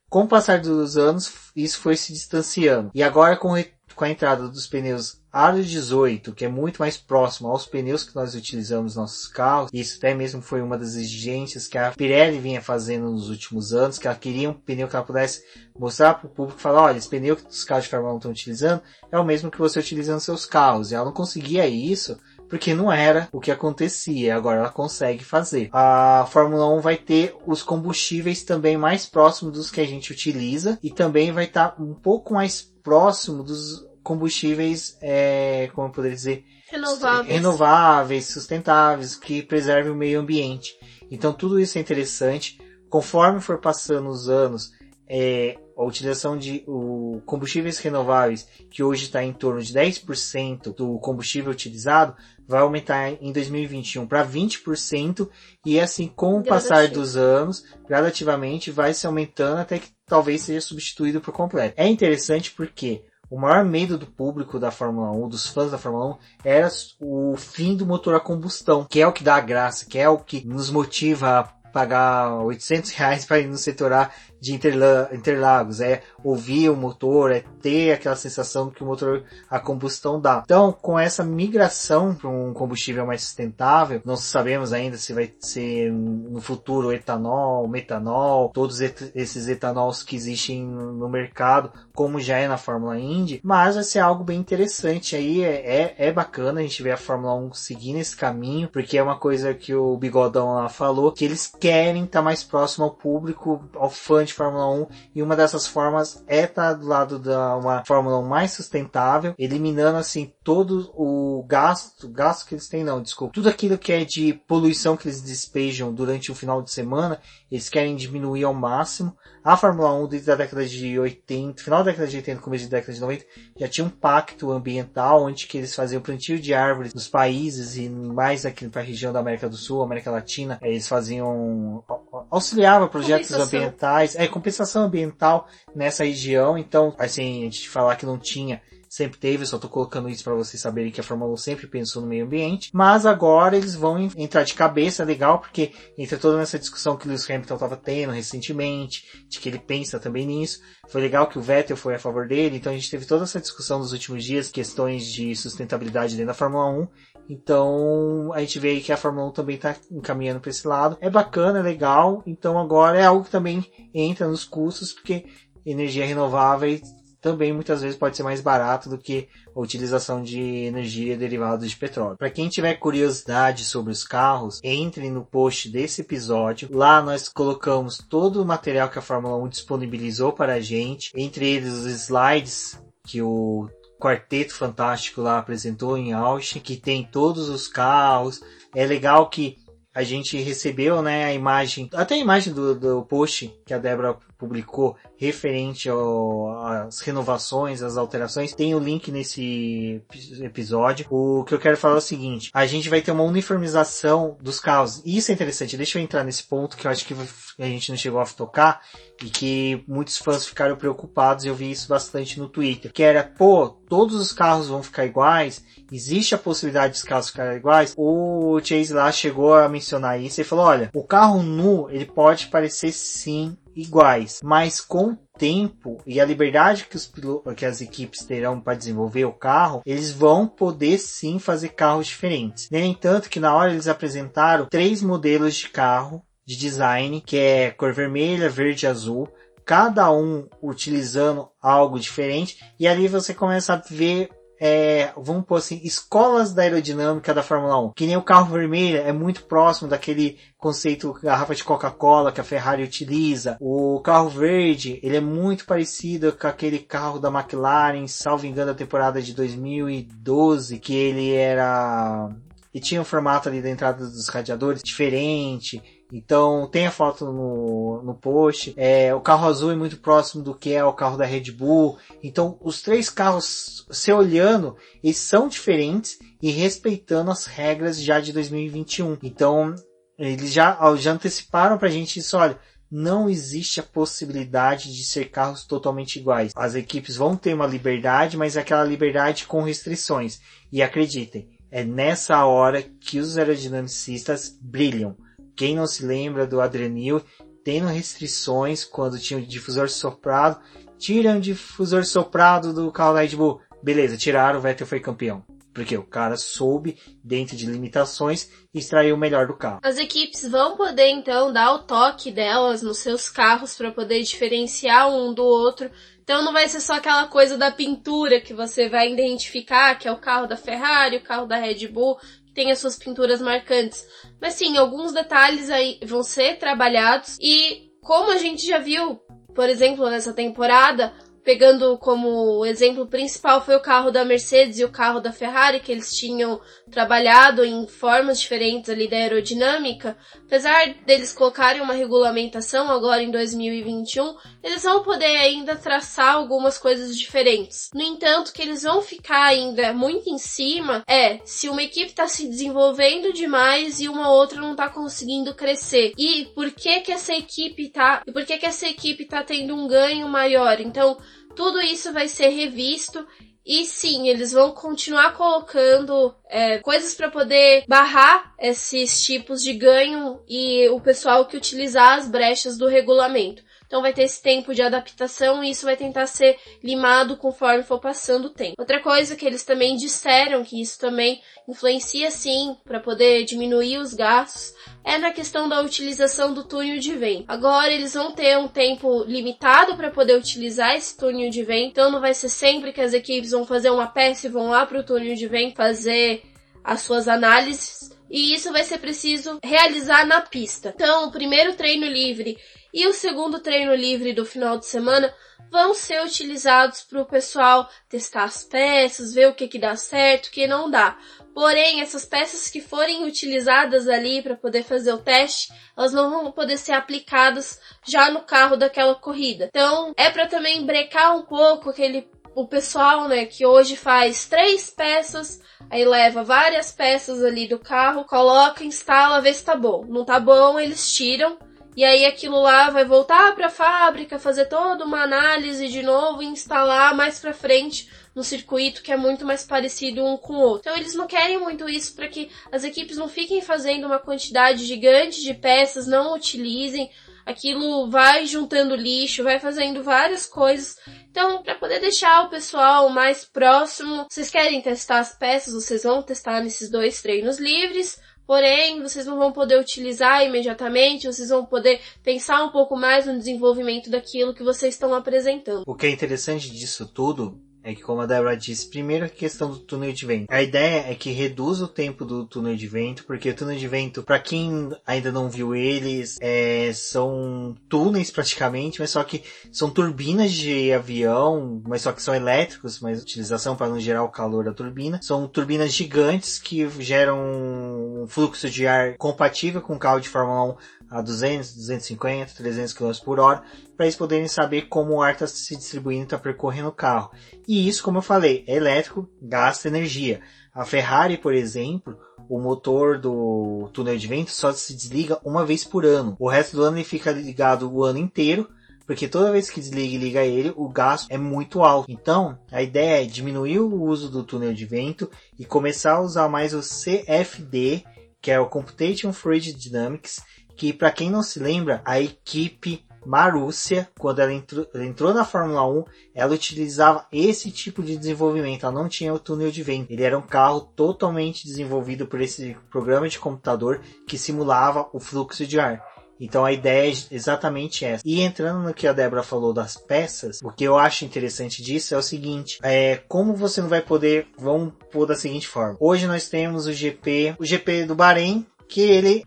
[0.09, 2.91] Com o passar dos anos, isso foi se distanciando.
[2.93, 3.53] E agora com,
[3.95, 8.15] com a entrada dos pneus Aro 18, que é muito mais próximo aos pneus que
[8.15, 12.39] nós utilizamos nos nossos carros, isso até mesmo foi uma das exigências que a Pirelli
[12.39, 15.43] vinha fazendo nos últimos anos, que ela queria um pneu que ela pudesse
[15.77, 18.31] mostrar para o público, falar, olha, esse pneu que os carros de Fórmula 1 estão
[18.31, 20.91] utilizando é o mesmo que você utiliza nos seus carros.
[20.91, 22.17] E ela não conseguia isso
[22.49, 25.69] porque não era o que acontecia, agora ela consegue fazer.
[25.71, 30.79] A Fórmula 1 vai ter os combustíveis também mais próximos dos que a gente utiliza
[30.81, 36.15] e também vai estar tá um pouco mais próximo dos combustíveis, é, como eu poderia
[36.15, 37.33] dizer, renováveis.
[37.33, 40.77] renováveis, sustentáveis, que preservem o meio ambiente.
[41.09, 42.59] Então tudo isso é interessante.
[42.89, 44.71] Conforme for passando os anos,
[45.07, 50.97] é, a utilização de o, combustíveis renováveis, que hoje está em torno de 10% do
[50.99, 52.15] combustível utilizado,
[52.47, 55.27] vai aumentar em 2021 para 20%
[55.65, 60.61] e assim com o passar dos anos, gradativamente vai se aumentando até que talvez seja
[60.61, 61.73] substituído por completo.
[61.77, 66.13] É interessante porque o maior medo do público da Fórmula 1, dos fãs da Fórmula
[66.13, 69.85] 1, era o fim do motor a combustão, que é o que dá a graça,
[69.85, 71.43] que é o que nos motiva a
[71.75, 74.09] pagar 800 reais para ir no setor A
[74.45, 80.21] de Interlagos, é ouvir o motor, é ter aquela sensação que o motor, a combustão
[80.21, 80.43] dá.
[80.45, 85.91] Então, com essa migração para um combustível mais sustentável, não sabemos ainda se vai ser
[85.91, 92.57] no futuro etanol, metanol, todos esses etanóis que existem no mercado, como já é na
[92.57, 96.83] Fórmula Indy, mas vai ser algo bem interessante aí, é, é, é bacana a gente
[96.83, 100.69] ver a Fórmula 1 seguindo esse caminho, porque é uma coisa que o Bigodão lá
[100.69, 104.87] falou, que eles querem estar tá mais próximo ao público, ao fã de Fórmula 1,
[105.15, 109.33] e uma dessas formas é estar tá do lado da uma Fórmula 1 mais sustentável,
[109.37, 114.05] eliminando assim todo o gasto, gasto que eles têm não, desculpa, tudo aquilo que é
[114.05, 117.19] de poluição que eles despejam durante o final de semana,
[117.55, 119.15] eles querem diminuir ao máximo.
[119.43, 122.77] A Fórmula 1 desde a década de 80, final da década de 80, começo da
[122.77, 123.25] década de 90,
[123.57, 127.87] já tinha um pacto ambiental onde que eles faziam plantio de árvores nos países e
[127.87, 131.83] mais aqui para a região da América do Sul, América Latina, eles faziam
[132.29, 136.57] auxiliava projetos ambientais, é compensação ambiental nessa região.
[136.57, 138.61] Então, assim, a gente falar que não tinha
[138.95, 142.01] sempre teve, só tô colocando isso para vocês saberem que a Fórmula 1 sempre pensou
[142.01, 146.41] no meio ambiente, mas agora eles vão entrar de cabeça, é legal, porque entra toda
[146.41, 150.61] essa discussão que o Lewis Hamilton estava tendo recentemente, de que ele pensa também nisso,
[150.87, 153.41] foi legal que o Vettel foi a favor dele, então a gente teve toda essa
[153.41, 156.87] discussão nos últimos dias, questões de sustentabilidade dentro da Fórmula 1,
[157.29, 160.95] então a gente vê aí que a Fórmula 1 também está encaminhando para esse lado.
[161.01, 162.21] É bacana, é legal.
[162.23, 165.25] Então agora é algo que também entra nos custos, porque
[165.65, 166.79] energia renovável
[167.25, 171.75] também muitas vezes pode ser mais barato do que a utilização de energia derivada de
[171.75, 172.15] petróleo.
[172.15, 176.69] Para quem tiver curiosidade sobre os carros, entre no post desse episódio.
[176.71, 181.49] Lá nós colocamos todo o material que a Fórmula 1 disponibilizou para a gente, entre
[181.49, 183.67] eles os slides que o
[183.99, 188.39] quarteto fantástico lá apresentou em Austin, que tem todos os carros.
[188.75, 189.57] É legal que
[189.95, 194.15] a gente recebeu, né, a imagem, até a imagem do, do post que a Débora
[194.45, 200.01] publicou referente às renovações, às alterações, tem o link nesse
[200.41, 201.07] episódio.
[201.09, 204.59] O que eu quero falar é o seguinte, a gente vai ter uma uniformização dos
[204.59, 205.01] carros.
[205.05, 207.15] Isso é interessante, deixa eu entrar nesse ponto que eu acho que
[207.59, 208.81] a gente não chegou a tocar
[209.23, 213.69] e que muitos fãs ficaram preocupados eu vi isso bastante no Twitter, que era, pô,
[213.69, 217.93] todos os carros vão ficar iguais, existe a possibilidade dos carros ficarem iguais.
[217.97, 222.47] O Chase lá chegou a mencionar isso e falou, olha, o carro nu, ele pode
[222.47, 227.11] parecer sim iguais, mas com tempo e a liberdade que, os
[227.55, 232.69] que as equipes terão para desenvolver o carro, eles vão poder sim fazer carros diferentes.
[232.69, 237.71] No entanto, que na hora eles apresentaram três modelos de carro de design, que é
[237.71, 239.27] cor vermelha, verde e azul,
[239.65, 245.79] cada um utilizando algo diferente, e ali você começa a ver é, vamos pôr assim,
[245.83, 247.93] escolas da aerodinâmica da Fórmula 1.
[247.93, 252.43] Que nem o carro vermelho é muito próximo daquele conceito garrafa de Coca-Cola que a
[252.43, 253.57] Ferrari utiliza.
[253.59, 258.77] O carro verde, ele é muito parecido com aquele carro da McLaren, salvo engano, da
[258.77, 262.29] temporada de 2012, que ele era
[262.75, 265.81] e tinha um formato ali da entrada dos radiadores diferente.
[266.11, 268.73] Então tem a foto no, no post.
[268.77, 271.97] É, o carro azul é muito próximo do que é o carro da Red Bull.
[272.23, 278.31] Então os três carros, se olhando, eles são diferentes e respeitando as regras já de
[278.31, 279.17] 2021.
[279.23, 279.73] Então
[280.17, 282.57] eles já, já anteciparam pra gente isso, olha,
[282.89, 286.53] não existe a possibilidade de ser carros totalmente iguais.
[286.55, 290.39] As equipes vão ter uma liberdade, mas é aquela liberdade com restrições.
[290.71, 295.17] E acreditem, é nessa hora que os aerodinamicistas brilham
[295.55, 297.23] quem não se lembra do Adrenil,
[297.63, 300.59] tendo restrições quando tinha o difusor soprado,
[300.97, 303.61] tiram o difusor soprado do carro da Red Bull.
[303.81, 305.43] Beleza, tiraram, o Vettel foi campeão.
[305.73, 309.81] Porque o cara soube, dentro de limitações, extrair o melhor do carro.
[309.83, 315.09] As equipes vão poder então dar o toque delas nos seus carros para poder diferenciar
[315.09, 315.91] um do outro.
[316.23, 320.11] Então não vai ser só aquela coisa da pintura que você vai identificar, que é
[320.11, 322.17] o carro da Ferrari, o carro da Red Bull,
[322.55, 324.07] tem as suas pinturas marcantes.
[324.41, 329.19] Mas sim, alguns detalhes aí vão ser trabalhados e como a gente já viu,
[329.53, 331.13] por exemplo, nessa temporada,
[331.45, 335.91] pegando como exemplo principal foi o carro da Mercedes e o carro da Ferrari, que
[335.91, 343.21] eles tinham trabalhado em formas diferentes ali da aerodinâmica, apesar deles colocarem uma regulamentação agora
[343.21, 347.89] em 2021, eles vão poder ainda traçar algumas coisas diferentes.
[347.93, 352.27] No entanto, que eles vão ficar ainda muito em cima é se uma equipe está
[352.27, 356.13] se desenvolvendo demais e uma outra não está conseguindo crescer.
[356.17, 359.75] E por que que essa equipe tá, e por que que essa equipe tá tendo
[359.75, 360.79] um ganho maior?
[360.79, 361.17] Então,
[361.55, 363.25] tudo isso vai ser revisto
[363.65, 370.39] e sim, eles vão continuar colocando é, coisas para poder barrar esses tipos de ganho
[370.47, 373.63] e o pessoal que utilizar as brechas do regulamento.
[373.85, 377.99] Então vai ter esse tempo de adaptação e isso vai tentar ser limado conforme for
[377.99, 378.75] passando o tempo.
[378.77, 384.13] Outra coisa que eles também disseram que isso também influencia sim para poder diminuir os
[384.13, 384.73] gastos
[385.03, 387.45] é na questão da utilização do túnel de vento.
[387.47, 392.11] Agora eles vão ter um tempo limitado para poder utilizar esse túnel de vento, então
[392.11, 394.99] não vai ser sempre que as equipes vão fazer uma peça e vão lá para
[394.99, 396.43] o túnel de vento fazer
[396.83, 398.15] as suas análises.
[398.29, 400.91] E isso vai ser preciso realizar na pista.
[400.95, 402.57] Então, o primeiro treino livre
[402.95, 405.35] e o segundo treino livre do final de semana
[405.69, 410.45] vão ser utilizados para o pessoal testar as peças, ver o que, que dá certo,
[410.45, 411.17] o que não dá.
[411.53, 416.51] Porém, essas peças que forem utilizadas ali para poder fazer o teste, elas não vão
[416.53, 419.65] poder ser aplicadas já no carro daquela corrida.
[419.65, 424.89] Então, é para também brecar um pouco aquele o pessoal, né, que hoje faz três
[424.89, 430.05] peças, aí leva várias peças ali do carro, coloca, instala, vê se tá bom.
[430.07, 431.57] Não tá bom, eles tiram
[431.95, 436.43] e aí aquilo lá vai voltar para a fábrica, fazer toda uma análise de novo
[436.43, 440.59] e instalar mais para frente no circuito que é muito mais parecido um com o
[440.59, 440.89] outro.
[440.89, 444.83] Então eles não querem muito isso para que as equipes não fiquem fazendo uma quantidade
[444.85, 447.09] gigante de peças, não utilizem,
[447.45, 450.97] aquilo vai juntando lixo, vai fazendo várias coisas.
[451.29, 456.23] Então, para poder deixar o pessoal mais próximo, vocês querem testar as peças, vocês vão
[456.23, 458.19] testar nesses dois treinos livres.
[458.47, 463.37] Porém, vocês não vão poder utilizar imediatamente, vocês vão poder pensar um pouco mais no
[463.37, 465.83] desenvolvimento daquilo que vocês estão apresentando.
[465.87, 469.69] O que é interessante disso tudo é que, como a Débora disse, primeiro a questão
[469.69, 470.47] do túnel de vento.
[470.49, 473.87] A ideia é que reduz o tempo do túnel de vento, porque o túnel de
[473.87, 479.91] vento, para quem ainda não viu eles, é, são túneis praticamente, mas só que são
[479.91, 484.65] turbinas de avião, mas só que são elétricos, mas utilização para não gerar o calor
[484.65, 485.19] da turbina.
[485.21, 490.73] São turbinas gigantes que geram um fluxo de ar compatível com o carro de Fórmula
[490.73, 490.75] 1
[491.15, 493.63] a 200, 250, 300 km por hora,
[493.95, 497.31] para eles poderem saber como o ar está se distribuindo, está percorrendo o carro.
[497.65, 500.41] E isso, como eu falei, é elétrico, gasta energia.
[500.73, 502.17] A Ferrari, por exemplo,
[502.49, 506.35] o motor do túnel de vento só se desliga uma vez por ano.
[506.37, 508.67] O resto do ano ele fica ligado o ano inteiro,
[509.07, 512.11] porque toda vez que desliga e liga ele, o gasto é muito alto.
[512.11, 516.49] Então, a ideia é diminuir o uso do túnel de vento e começar a usar
[516.49, 518.03] mais o CFD,
[518.41, 520.41] que é o Computation Fluid Dynamics,
[520.75, 525.87] que para quem não se lembra, a equipe Marúcia, quando ela entrou, entrou, na Fórmula
[525.87, 526.03] 1,
[526.35, 528.85] ela utilizava esse tipo de desenvolvimento.
[528.85, 530.11] Ela não tinha o túnel de vento.
[530.11, 535.65] Ele era um carro totalmente desenvolvido por esse programa de computador que simulava o fluxo
[535.65, 536.03] de ar.
[536.39, 538.21] Então a ideia é exatamente essa.
[538.25, 542.13] E entrando no que a Débora falou das peças, o que eu acho interessante disso
[542.13, 545.95] é o seguinte: é como você não vai poder, vamos pôr da seguinte forma.
[545.99, 549.43] Hoje nós temos o GP, o GP do Bahrein, que ele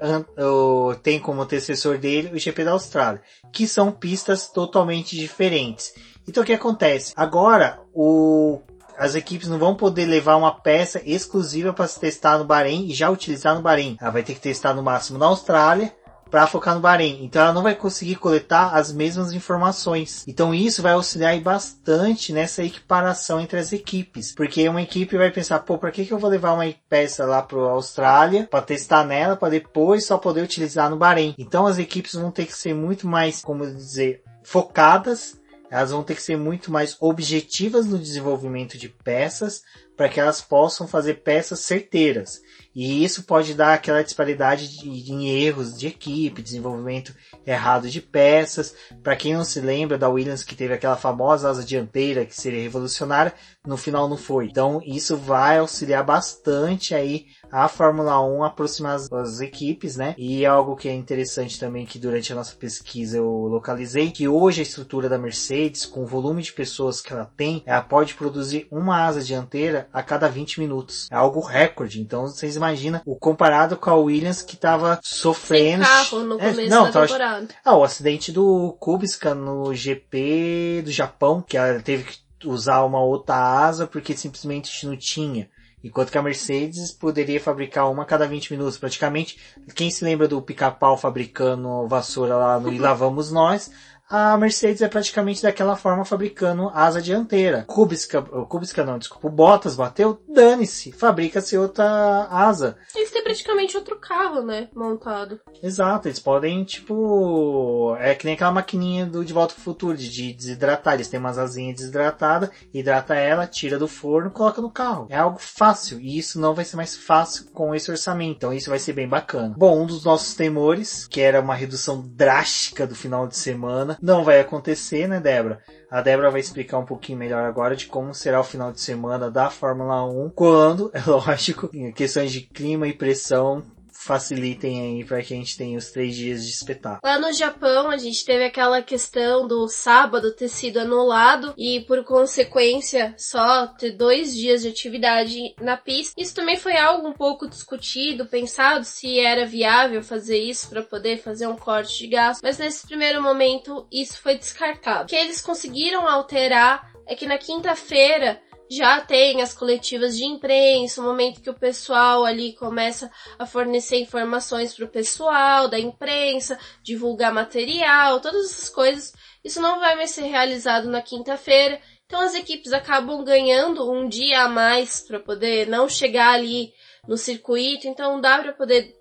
[1.02, 3.22] tem como antecessor dele o GP da Austrália,
[3.52, 5.94] que são pistas totalmente diferentes.
[6.26, 7.12] Então o que acontece?
[7.16, 8.60] Agora o,
[8.98, 12.94] as equipes não vão poder levar uma peça exclusiva para se testar no Bahrein e
[12.94, 13.96] já utilizar no Bahrein.
[14.00, 15.94] Ela vai ter que testar no máximo na Austrália
[16.30, 17.24] para focar no Bahrein.
[17.24, 20.24] Então ela não vai conseguir coletar as mesmas informações.
[20.26, 25.60] Então isso vai auxiliar bastante nessa equiparação entre as equipes, porque uma equipe vai pensar,
[25.60, 29.04] pô, para que que eu vou levar uma peça lá para a Austrália para testar
[29.04, 31.34] nela para depois só poder utilizar no Bahrein?
[31.38, 35.38] Então as equipes vão ter que ser muito mais, como dizer, focadas
[35.70, 39.62] elas vão ter que ser muito mais objetivas no desenvolvimento de peças
[39.96, 42.40] para que elas possam fazer peças certeiras.
[42.74, 47.14] E isso pode dar aquela disparidade de, de, em erros de equipe, desenvolvimento
[47.46, 48.74] errado de peças.
[49.02, 52.62] Para quem não se lembra da Williams que teve aquela famosa asa dianteira que seria
[52.62, 53.34] revolucionária,
[53.68, 54.46] no final não foi.
[54.46, 60.14] Então isso vai auxiliar bastante aí a Fórmula 1 aproximar as, as, equipes, né?
[60.18, 64.60] E algo que é interessante também que durante a nossa pesquisa eu localizei, que hoje
[64.60, 68.66] a estrutura da Mercedes, com o volume de pessoas que ela tem, ela pode produzir
[68.70, 71.08] uma asa dianteira a cada 20 minutos.
[71.10, 72.00] É algo recorde.
[72.00, 75.84] Então vocês imaginam o comparado com a Williams que estava sofrendo.
[75.84, 77.06] Sem carro no é, começo é, não, da tava...
[77.06, 77.48] temporada.
[77.64, 83.00] Ah, o acidente do Kubica no GP do Japão, que ela teve que usar uma
[83.00, 85.48] outra asa porque simplesmente não tinha.
[85.82, 89.38] Enquanto que a Mercedes poderia fabricar uma a cada 20 minutos, praticamente.
[89.74, 93.70] Quem se lembra do pica-pau fabricando vassoura lá no E Lá Vamos Nós,
[94.08, 97.64] a Mercedes é praticamente daquela forma fabricando asa dianteira.
[97.66, 102.76] Kubica, Kubica não, desculpa, o Bottas bateu, dane-se, fabrica-se outra asa.
[102.94, 105.38] Eles têm praticamente outro carro, né, montado.
[105.62, 110.32] Exato, eles podem, tipo, é que nem aquela maquininha do De Volta pro Futuro, de
[110.32, 115.06] desidratar, eles têm umas asinhas desidratadas, hidrata ela, tira do forno, coloca no carro.
[115.10, 118.70] É algo fácil, e isso não vai ser mais fácil com esse orçamento, então isso
[118.70, 119.54] vai ser bem bacana.
[119.56, 124.24] Bom, um dos nossos temores, que era uma redução drástica do final de semana, não
[124.24, 125.60] vai acontecer, né, Débora?
[125.90, 129.30] A Débora vai explicar um pouquinho melhor agora de como será o final de semana
[129.30, 133.62] da Fórmula 1, quando, é lógico, questões de clima e pressão
[133.98, 137.00] facilitem aí para que a gente tenha os três dias de espetáculo.
[137.04, 142.04] Lá no Japão, a gente teve aquela questão do sábado ter sido anulado e, por
[142.04, 146.14] consequência, só ter dois dias de atividade na pista.
[146.16, 151.18] Isso também foi algo um pouco discutido, pensado se era viável fazer isso para poder
[151.18, 155.04] fazer um corte de gasto, mas nesse primeiro momento isso foi descartado.
[155.04, 158.40] O que eles conseguiram alterar é que na quinta-feira
[158.70, 163.98] já tem as coletivas de imprensa, o momento que o pessoal ali começa a fornecer
[163.98, 169.12] informações para o pessoal da imprensa, divulgar material, todas essas coisas.
[169.44, 171.80] Isso não vai mais ser realizado na quinta-feira.
[172.06, 176.72] Então as equipes acabam ganhando um dia a mais para poder não chegar ali
[177.06, 177.86] no circuito.
[177.86, 178.97] Então dá para poder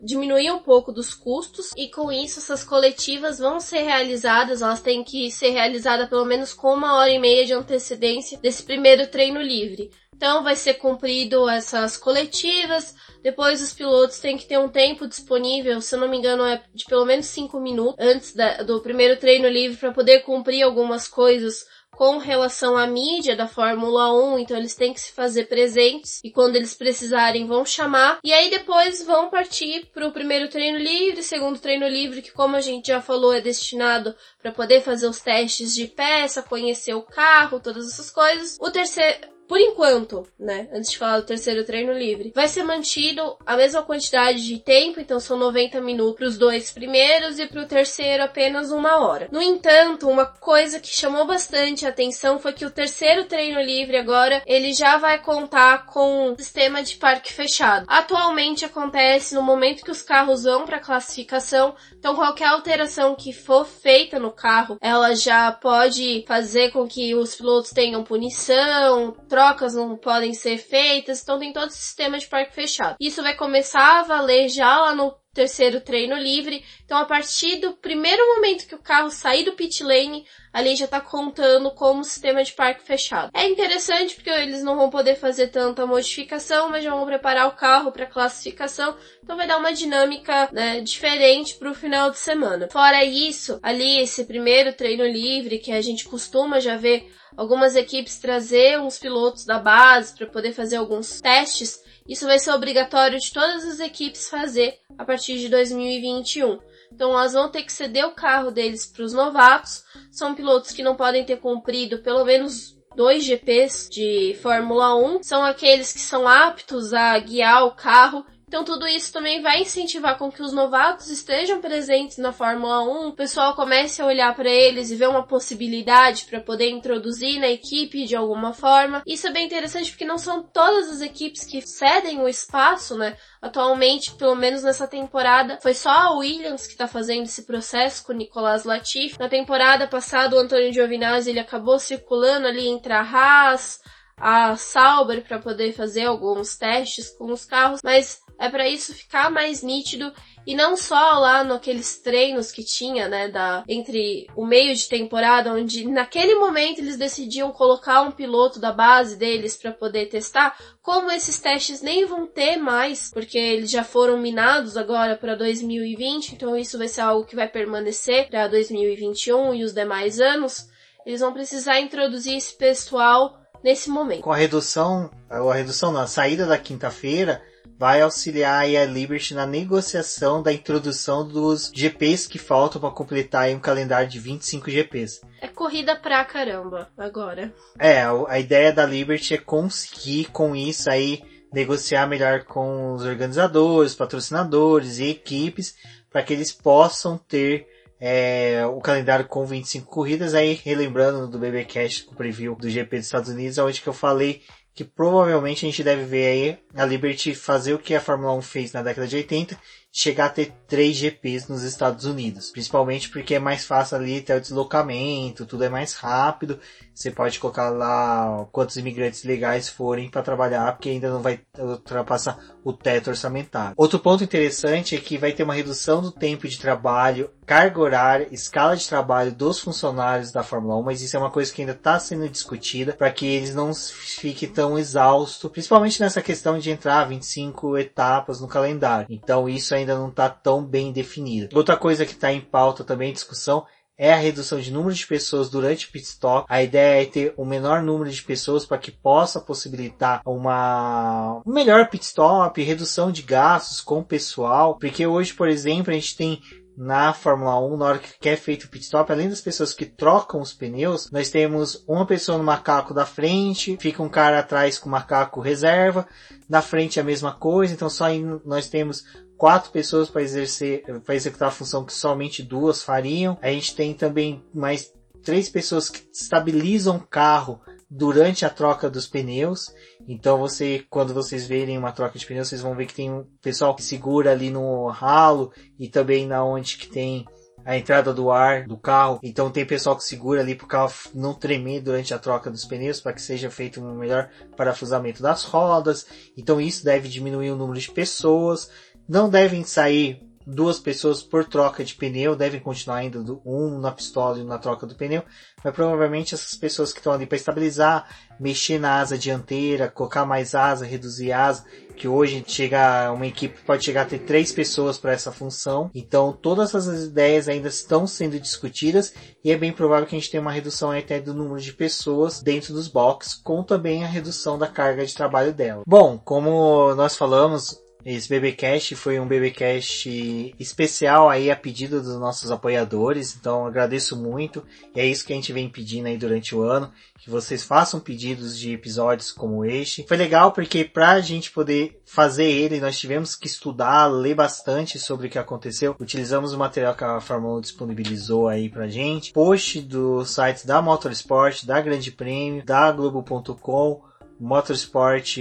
[0.00, 5.02] diminuir um pouco dos custos e com isso essas coletivas vão ser realizadas, elas têm
[5.02, 9.42] que ser realizadas pelo menos com uma hora e meia de antecedência desse primeiro treino
[9.42, 9.90] livre.
[10.16, 15.80] Então vai ser cumprido essas coletivas, depois os pilotos têm que ter um tempo disponível,
[15.80, 19.18] se eu não me engano é de pelo menos 5 minutos antes da, do primeiro
[19.18, 21.66] treino livre para poder cumprir algumas coisas
[21.96, 26.30] com relação à mídia da Fórmula 1, então eles têm que se fazer presentes e
[26.30, 28.18] quando eles precisarem vão chamar.
[28.22, 32.56] E aí depois vão partir para o primeiro treino livre, segundo treino livre, que como
[32.56, 37.02] a gente já falou é destinado para poder fazer os testes de peça, conhecer o
[37.02, 38.56] carro, todas essas coisas.
[38.60, 43.36] O terceiro por enquanto, né, antes de falar do terceiro treino livre, vai ser mantido
[43.44, 47.62] a mesma quantidade de tempo, então são 90 minutos para os dois primeiros e para
[47.62, 49.28] o terceiro apenas uma hora.
[49.30, 54.42] No entanto, uma coisa que chamou bastante atenção foi que o terceiro treino livre agora
[54.46, 57.86] ele já vai contar com um sistema de parque fechado.
[57.88, 63.64] Atualmente acontece no momento que os carros vão para classificação, então qualquer alteração que for
[63.66, 69.96] feita no carro, ela já pode fazer com que os pilotos tenham punição, trocas não
[69.96, 72.94] podem ser feitas, então tem todo o sistema de parque fechado.
[73.00, 76.64] Isso vai começar a valer já lá no terceiro treino livre.
[76.84, 80.84] Então, a partir do primeiro momento que o carro sair do pit lane, ali já
[80.84, 83.30] está contando como sistema de parque fechado.
[83.34, 87.56] É interessante porque eles não vão poder fazer tanta modificação, mas já vão preparar o
[87.56, 92.68] carro para classificação, então vai dar uma dinâmica né, diferente para o final de semana.
[92.70, 98.18] Fora isso, ali esse primeiro treino livre que a gente costuma já ver algumas equipes
[98.18, 101.82] trazer uns pilotos da base para poder fazer alguns testes.
[102.08, 106.58] Isso vai ser obrigatório de todas as equipes fazer a partir de 2021.
[106.92, 109.82] Então elas vão ter que ceder o carro deles para os novatos.
[110.12, 115.22] São pilotos que não podem ter cumprido pelo menos dois GPs de Fórmula 1.
[115.22, 118.24] São aqueles que são aptos a guiar o carro
[118.54, 123.08] então tudo isso também vai incentivar com que os novatos estejam presentes na Fórmula 1,
[123.08, 127.48] o pessoal comece a olhar para eles e ver uma possibilidade para poder introduzir na
[127.48, 129.02] equipe de alguma forma.
[129.04, 133.16] Isso é bem interessante porque não são todas as equipes que cedem o espaço, né?
[133.42, 138.12] Atualmente, pelo menos nessa temporada, foi só a Williams que está fazendo esse processo com
[138.12, 139.18] o Nicolas Latifi.
[139.18, 143.80] Na temporada passada, o Antônio Giovinazzi ele acabou circulando ali entre a Haas,
[144.16, 149.30] a Sauber para poder fazer alguns testes com os carros, mas é para isso ficar
[149.30, 150.12] mais nítido
[150.46, 155.52] e não só lá naqueles treinos que tinha, né, da entre o meio de temporada
[155.52, 161.10] onde naquele momento eles decidiam colocar um piloto da base deles para poder testar, como
[161.10, 166.56] esses testes nem vão ter mais, porque eles já foram minados agora para 2020, então
[166.56, 170.68] isso vai ser algo que vai permanecer para 2021 e os demais anos.
[171.06, 174.22] Eles vão precisar introduzir esse pessoal nesse momento.
[174.22, 177.42] Com a redução, a redução na saída da quinta-feira,
[177.78, 183.58] vai auxiliar a Liberty na negociação da introdução dos GPs que faltam para completar um
[183.58, 185.20] calendário de 25 GPs.
[185.40, 187.52] É corrida pra caramba agora.
[187.78, 191.22] É, a ideia da Liberty é conseguir com isso aí
[191.52, 195.74] negociar melhor com os organizadores, patrocinadores e equipes
[196.10, 197.66] para que eles possam ter
[198.00, 203.06] é, o calendário com 25 corridas, aí relembrando do BBcast o preview do GP dos
[203.06, 204.42] Estados Unidos, onde que eu falei
[204.74, 208.42] que provavelmente a gente deve ver aí a Liberty fazer o que a Fórmula 1
[208.42, 209.56] fez na década de 80,
[209.92, 212.50] chegar a ter três GPs nos Estados Unidos.
[212.50, 216.58] Principalmente porque é mais fácil ali ter o deslocamento, tudo é mais rápido.
[216.94, 222.38] Você pode colocar lá quantos imigrantes legais forem para trabalhar, porque ainda não vai ultrapassar
[222.62, 223.74] o teto orçamentário.
[223.76, 228.28] Outro ponto interessante é que vai ter uma redução do tempo de trabalho, carga horária,
[228.30, 231.72] escala de trabalho dos funcionários da Fórmula 1, mas isso é uma coisa que ainda
[231.72, 237.04] está sendo discutida para que eles não fiquem tão exaustos, principalmente nessa questão de entrar
[237.08, 239.06] 25 etapas no calendário.
[239.10, 241.56] Então isso ainda não está tão bem definido.
[241.56, 243.66] Outra coisa que está em pauta também, discussão,
[243.96, 246.46] é a redução de número de pessoas durante o pit stop.
[246.48, 251.52] A ideia é ter o menor número de pessoas para que possa possibilitar uma um
[251.52, 256.16] melhor pit stop, redução de gastos com o pessoal, porque hoje, por exemplo, a gente
[256.16, 256.40] tem
[256.76, 259.86] na Fórmula 1, na hora que é feito o pit stop, além das pessoas que
[259.86, 264.78] trocam os pneus, nós temos uma pessoa no macaco da frente, fica um cara atrás
[264.78, 266.06] com o macaco reserva,
[266.48, 268.06] na frente a mesma coisa, então só
[268.44, 269.04] nós temos
[269.36, 273.38] quatro pessoas para exercer, para executar a função que somente duas fariam.
[273.42, 277.60] A gente tem também mais três pessoas que estabilizam o carro
[277.90, 279.72] durante a troca dos pneus.
[280.06, 283.24] Então você, quando vocês verem uma troca de pneus, vocês vão ver que tem um
[283.40, 287.24] pessoal que segura ali no ralo e também na onde que tem
[287.64, 289.18] a entrada do ar do carro.
[289.22, 292.64] Então tem pessoal que segura ali para o carro não tremer durante a troca dos
[292.64, 296.06] pneus para que seja feito um melhor parafusamento das rodas.
[296.36, 298.70] Então isso deve diminuir o número de pessoas.
[299.08, 304.38] Não devem sair duas pessoas por troca de pneu, devem continuar ainda um na pistola
[304.38, 305.22] e na troca do pneu,
[305.62, 310.54] mas provavelmente essas pessoas que estão ali para estabilizar, mexer na asa dianteira, colocar mais
[310.54, 311.64] asa, reduzir asa,
[311.96, 315.90] que hoje chega uma equipe pode chegar a ter três pessoas para essa função.
[315.94, 320.30] Então todas essas ideias ainda estão sendo discutidas e é bem provável que a gente
[320.30, 324.58] tenha uma redução até do número de pessoas dentro dos boxes, com também a redução
[324.58, 325.82] da carga de trabalho dela.
[325.86, 332.50] Bom, como nós falamos, esse BBcast foi um BBcast especial aí a pedido dos nossos
[332.50, 334.62] apoiadores, então agradeço muito.
[334.94, 337.98] E é isso que a gente vem pedindo aí durante o ano, que vocês façam
[337.98, 340.04] pedidos de episódios como este.
[340.06, 345.26] Foi legal porque pra gente poder fazer ele, nós tivemos que estudar, ler bastante sobre
[345.26, 345.96] o que aconteceu.
[345.98, 349.32] Utilizamos o material que a Fórmula 1 disponibilizou aí pra gente.
[349.32, 354.02] Post do site da Motorsport, da Grande Prêmio, da Globo.com,
[354.38, 355.36] Motorsport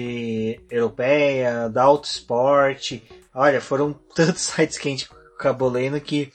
[0.69, 3.01] Europeia, da Autosport.
[3.33, 6.31] Olha, foram tantos sites que a gente acabou lendo que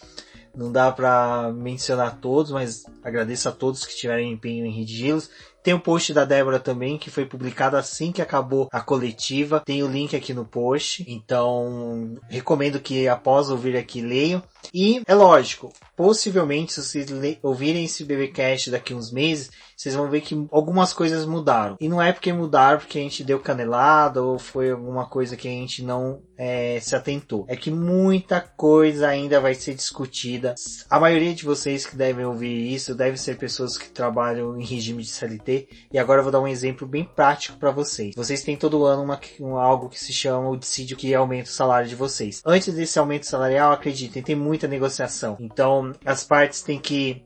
[0.59, 5.31] não dá para mencionar todos, mas agradeço a todos que tiveram empenho em redigi-los.
[5.63, 9.61] Tem o post da Débora também, que foi publicado assim que acabou a coletiva.
[9.65, 11.05] Tem o link aqui no post.
[11.07, 14.43] Então, recomendo que após ouvir aqui leiam.
[14.73, 17.09] E é lógico, possivelmente se vocês
[17.43, 21.77] ouvirem esse BBcast daqui uns meses, vocês vão ver que algumas coisas mudaram.
[21.81, 25.47] E não é porque mudaram porque a gente deu canelada ou foi alguma coisa que
[25.47, 27.47] a gente não é, se atentou.
[27.49, 30.57] É que muita coisa ainda vai ser discutida.
[30.91, 35.05] A maioria de vocês que devem ouvir isso devem ser pessoas que trabalham em regime
[35.05, 35.69] de CLT.
[35.93, 38.17] E agora eu vou dar um exemplo bem prático para vocês.
[38.17, 41.53] Vocês têm todo ano uma, um, algo que se chama o dissídio que aumenta o
[41.53, 42.43] salário de vocês.
[42.45, 45.37] Antes desse aumento salarial, acreditem, tem muita negociação.
[45.39, 47.23] Então as partes têm que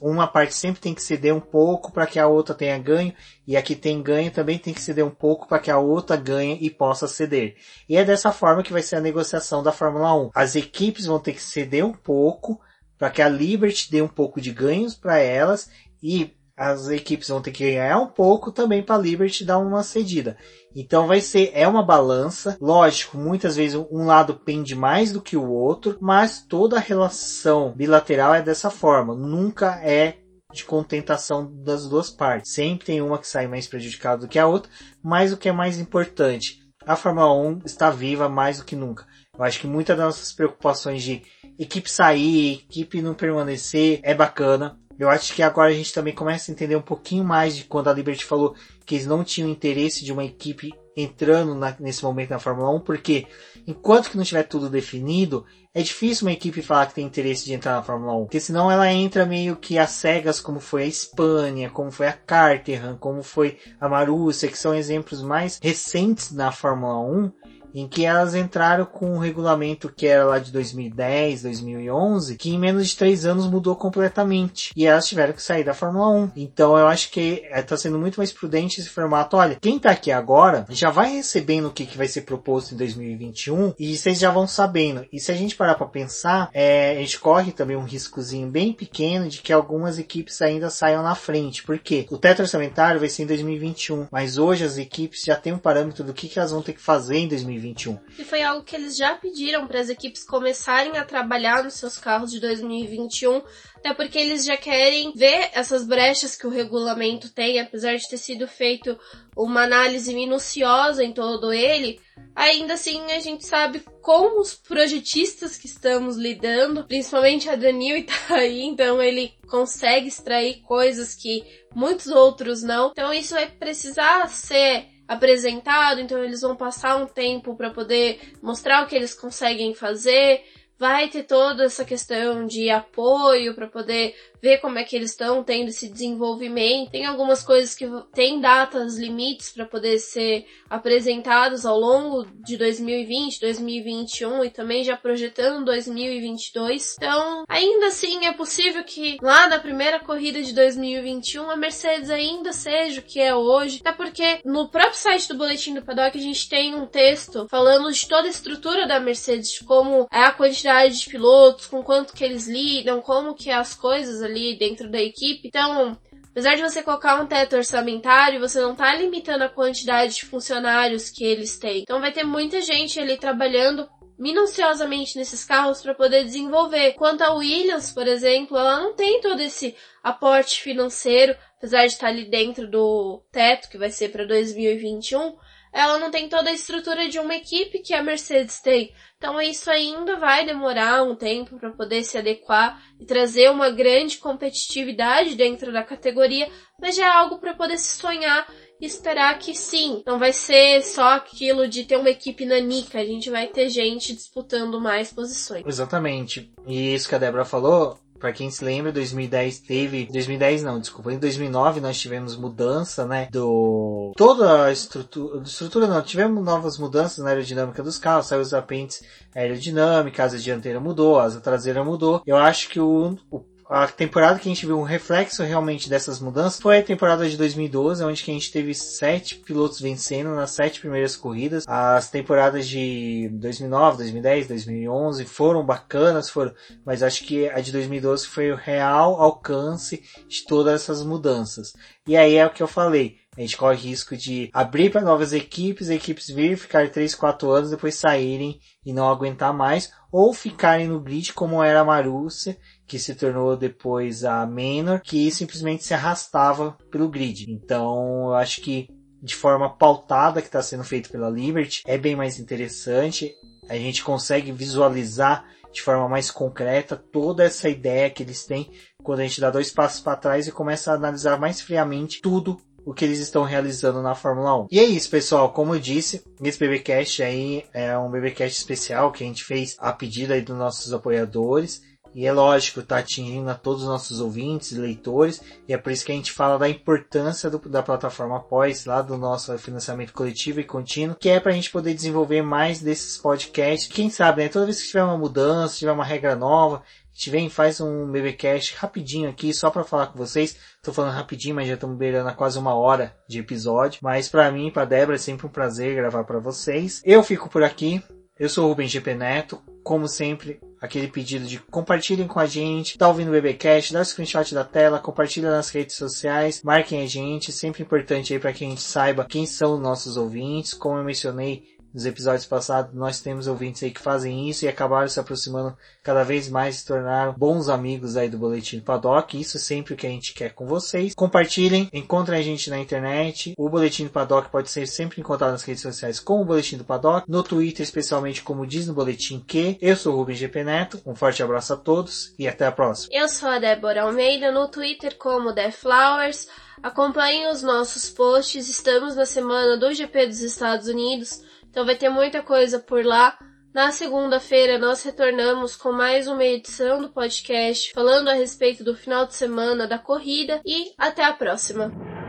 [0.00, 3.14] uma parte sempre tem que ceder um pouco para que a outra tenha ganho,
[3.46, 6.16] e a que tem ganho também tem que ceder um pouco para que a outra
[6.16, 7.56] ganhe e possa ceder.
[7.88, 10.30] E é dessa forma que vai ser a negociação da Fórmula 1.
[10.34, 12.60] As equipes vão ter que ceder um pouco
[12.98, 15.70] para que a Liberty dê um pouco de ganhos para elas
[16.02, 19.82] e as equipes vão ter que ganhar um pouco também para a Liberty dar uma
[19.82, 20.36] cedida.
[20.76, 22.58] Então vai ser, é uma balança.
[22.60, 27.72] Lógico, muitas vezes um lado pende mais do que o outro, mas toda a relação
[27.74, 29.14] bilateral é dessa forma.
[29.14, 30.18] Nunca é
[30.52, 32.52] de contentação das duas partes.
[32.52, 34.70] Sempre tem uma que sai mais prejudicada do que a outra,
[35.02, 39.06] mas o que é mais importante, a Fórmula 1 está viva mais do que nunca.
[39.34, 41.22] Eu acho que muitas das nossas preocupações de
[41.58, 44.78] equipe sair, equipe não permanecer, é bacana.
[45.00, 47.88] Eu acho que agora a gente também começa a entender um pouquinho mais de quando
[47.88, 52.28] a Liberty falou que eles não tinham interesse de uma equipe entrando na, nesse momento
[52.28, 53.26] na Fórmula 1, porque
[53.66, 57.54] enquanto que não tiver tudo definido, é difícil uma equipe falar que tem interesse de
[57.54, 60.86] entrar na Fórmula 1, porque senão ela entra meio que às cegas, como foi a
[60.86, 66.52] Espanha, como foi a Caterham, como foi a Marussia, que são exemplos mais recentes na
[66.52, 67.32] Fórmula 1,
[67.74, 72.58] em que elas entraram com um regulamento que era lá de 2010, 2011, que em
[72.58, 74.72] menos de três anos mudou completamente.
[74.76, 76.30] E elas tiveram que sair da Fórmula 1.
[76.36, 79.36] Então eu acho que está sendo muito mais prudente esse formato.
[79.36, 82.76] Olha, quem está aqui agora já vai recebendo o que, que vai ser proposto em
[82.76, 85.06] 2021 e vocês já vão sabendo.
[85.12, 88.72] E se a gente parar para pensar, é, a gente corre também um riscozinho bem
[88.72, 91.62] pequeno de que algumas equipes ainda saiam na frente.
[91.62, 92.06] Por quê?
[92.10, 96.04] O teto orçamentário vai ser em 2021, mas hoje as equipes já têm um parâmetro
[96.04, 97.59] do que, que elas vão ter que fazer em 2021.
[97.60, 97.98] 2021.
[98.18, 101.98] E foi algo que eles já pediram para as equipes começarem a trabalhar nos seus
[101.98, 103.42] carros de 2021,
[103.76, 108.18] até porque eles já querem ver essas brechas que o regulamento tem, apesar de ter
[108.18, 108.98] sido feito
[109.36, 112.00] uma análise minuciosa em todo ele,
[112.34, 118.36] ainda assim a gente sabe como os projetistas que estamos lidando, principalmente a Danil tá
[118.36, 121.42] aí, então ele consegue extrair coisas que
[121.74, 122.90] muitos outros não.
[122.90, 128.84] Então isso vai precisar ser apresentado, então eles vão passar um tempo para poder mostrar
[128.84, 130.44] o que eles conseguem fazer,
[130.78, 135.42] vai ter toda essa questão de apoio para poder ver como é que eles estão
[135.42, 136.90] tendo esse desenvolvimento.
[136.90, 143.40] Tem algumas coisas que tem datas limites para poder ser apresentados ao longo de 2020,
[143.40, 146.96] 2021 e também já projetando 2022.
[146.96, 152.52] Então, ainda assim é possível que lá na primeira corrida de 2021 a Mercedes ainda
[152.52, 156.20] seja o que é hoje, até porque no próprio site do boletim do paddock a
[156.20, 160.32] gente tem um texto falando de toda a estrutura da Mercedes, de como é a
[160.32, 164.90] quantidade de pilotos, com quanto que eles lidam, como que é as coisas ali dentro
[164.90, 165.48] da equipe.
[165.48, 165.98] Então,
[166.30, 171.10] apesar de você colocar um teto orçamentário, você não está limitando a quantidade de funcionários
[171.10, 171.82] que eles têm.
[171.82, 176.92] Então vai ter muita gente ali trabalhando minuciosamente nesses carros para poder desenvolver.
[176.92, 182.08] Quanto a Williams, por exemplo, ela não tem todo esse aporte financeiro, apesar de estar
[182.08, 185.36] ali dentro do teto que vai ser para 2021,
[185.72, 188.92] ela não tem toda a estrutura de uma equipe que a Mercedes tem.
[189.16, 194.18] Então isso ainda vai demorar um tempo para poder se adequar e trazer uma grande
[194.18, 196.48] competitividade dentro da categoria,
[196.80, 198.46] mas já é algo para poder se sonhar
[198.80, 203.04] e esperar que sim, não vai ser só aquilo de ter uma equipe nanica, a
[203.04, 205.66] gente vai ter gente disputando mais posições.
[205.66, 206.50] Exatamente.
[206.66, 211.12] E isso que a Débora falou, para quem se lembra, 2010 teve, 2010 não, desculpa,
[211.12, 217.24] em 2009 nós tivemos mudança, né, do toda a estrutura, estrutura não, tivemos novas mudanças
[217.24, 219.02] na aerodinâmica dos carros, saiu os apêndices
[219.34, 222.22] aerodinâmica, a asa dianteira mudou, a asa traseira mudou.
[222.26, 223.40] Eu acho que o, o
[223.70, 227.36] a temporada que a gente viu um reflexo realmente dessas mudanças foi a temporada de
[227.36, 231.64] 2012, onde a gente teve sete pilotos vencendo nas sete primeiras corridas.
[231.68, 236.52] As temporadas de 2009, 2010, 2011 foram bacanas, foram,
[236.84, 241.72] mas acho que a de 2012 foi o real alcance de todas essas mudanças.
[242.08, 243.20] E aí é o que eu falei.
[243.36, 247.70] A gente corre risco de abrir para novas equipes, equipes vir, ficar 3, 4 anos,
[247.70, 252.58] depois saírem e não aguentar mais, ou ficarem no grid como era a Marúcia,
[252.90, 257.48] que se tornou depois a Manor, que simplesmente se arrastava pelo grid.
[257.48, 258.88] Então, eu acho que
[259.22, 263.32] de forma pautada que está sendo feito pela Liberty é bem mais interessante.
[263.68, 268.68] A gente consegue visualizar de forma mais concreta toda essa ideia que eles têm
[269.04, 272.60] quando a gente dá dois passos para trás e começa a analisar mais friamente tudo
[272.84, 274.66] o que eles estão realizando na Fórmula 1.
[274.68, 275.52] E é isso, pessoal.
[275.52, 279.92] Como eu disse, esse BBcast aí é um BBcast especial que a gente fez a
[279.92, 281.88] pedido aí dos nossos apoiadores.
[282.14, 286.04] E é lógico, está atingindo a todos os nossos ouvintes leitores, e é por isso
[286.04, 290.60] que a gente fala da importância do, da plataforma Após, lá do nosso financiamento coletivo
[290.60, 293.88] e contínuo, que é para a gente poder desenvolver mais desses podcasts.
[293.88, 294.48] Quem sabe, né?
[294.48, 296.82] Toda vez que tiver uma mudança, tiver uma regra nova, a
[297.12, 300.56] gente vem faz um BBcast rapidinho aqui, só para falar com vocês.
[300.82, 304.00] Tô falando rapidinho, mas já estamos beirando a quase uma hora de episódio.
[304.02, 307.02] Mas para mim, para Débora, é sempre um prazer gravar para vocês.
[307.04, 308.02] Eu fico por aqui.
[308.40, 309.60] Eu sou o Rubens GP Neto.
[309.84, 314.04] Como sempre, aquele pedido de compartilhem com a gente, tá ouvindo o BBcast, dá o
[314.04, 318.64] screenshot da tela, compartilha nas redes sociais, marquem a gente, sempre importante aí para que
[318.64, 323.46] a gente saiba quem são nossos ouvintes, como eu mencionei, nos episódios passados, nós temos
[323.46, 327.68] ouvintes aí que fazem isso e acabaram se aproximando cada vez mais, se tornaram bons
[327.68, 329.38] amigos aí do Boletim Paddock.
[329.40, 331.14] Isso é sempre o que a gente quer com vocês.
[331.14, 333.54] Compartilhem, encontrem a gente na internet.
[333.58, 336.84] O Boletim do Paddock pode ser sempre encontrado nas redes sociais como o Boletim do
[336.84, 339.76] Paddock, no Twitter, especialmente como diz no Boletim que.
[339.80, 343.10] Eu sou o Rubens GP Neto, um forte abraço a todos e até a próxima.
[343.12, 346.46] Eu sou a Débora Almeida, no Twitter como The Flowers.
[346.82, 351.42] Acompanhem os nossos posts, estamos na semana do GP dos Estados Unidos.
[351.70, 353.38] Então vai ter muita coisa por lá.
[353.72, 359.26] Na segunda-feira nós retornamos com mais uma edição do podcast falando a respeito do final
[359.26, 362.19] de semana da corrida e até a próxima.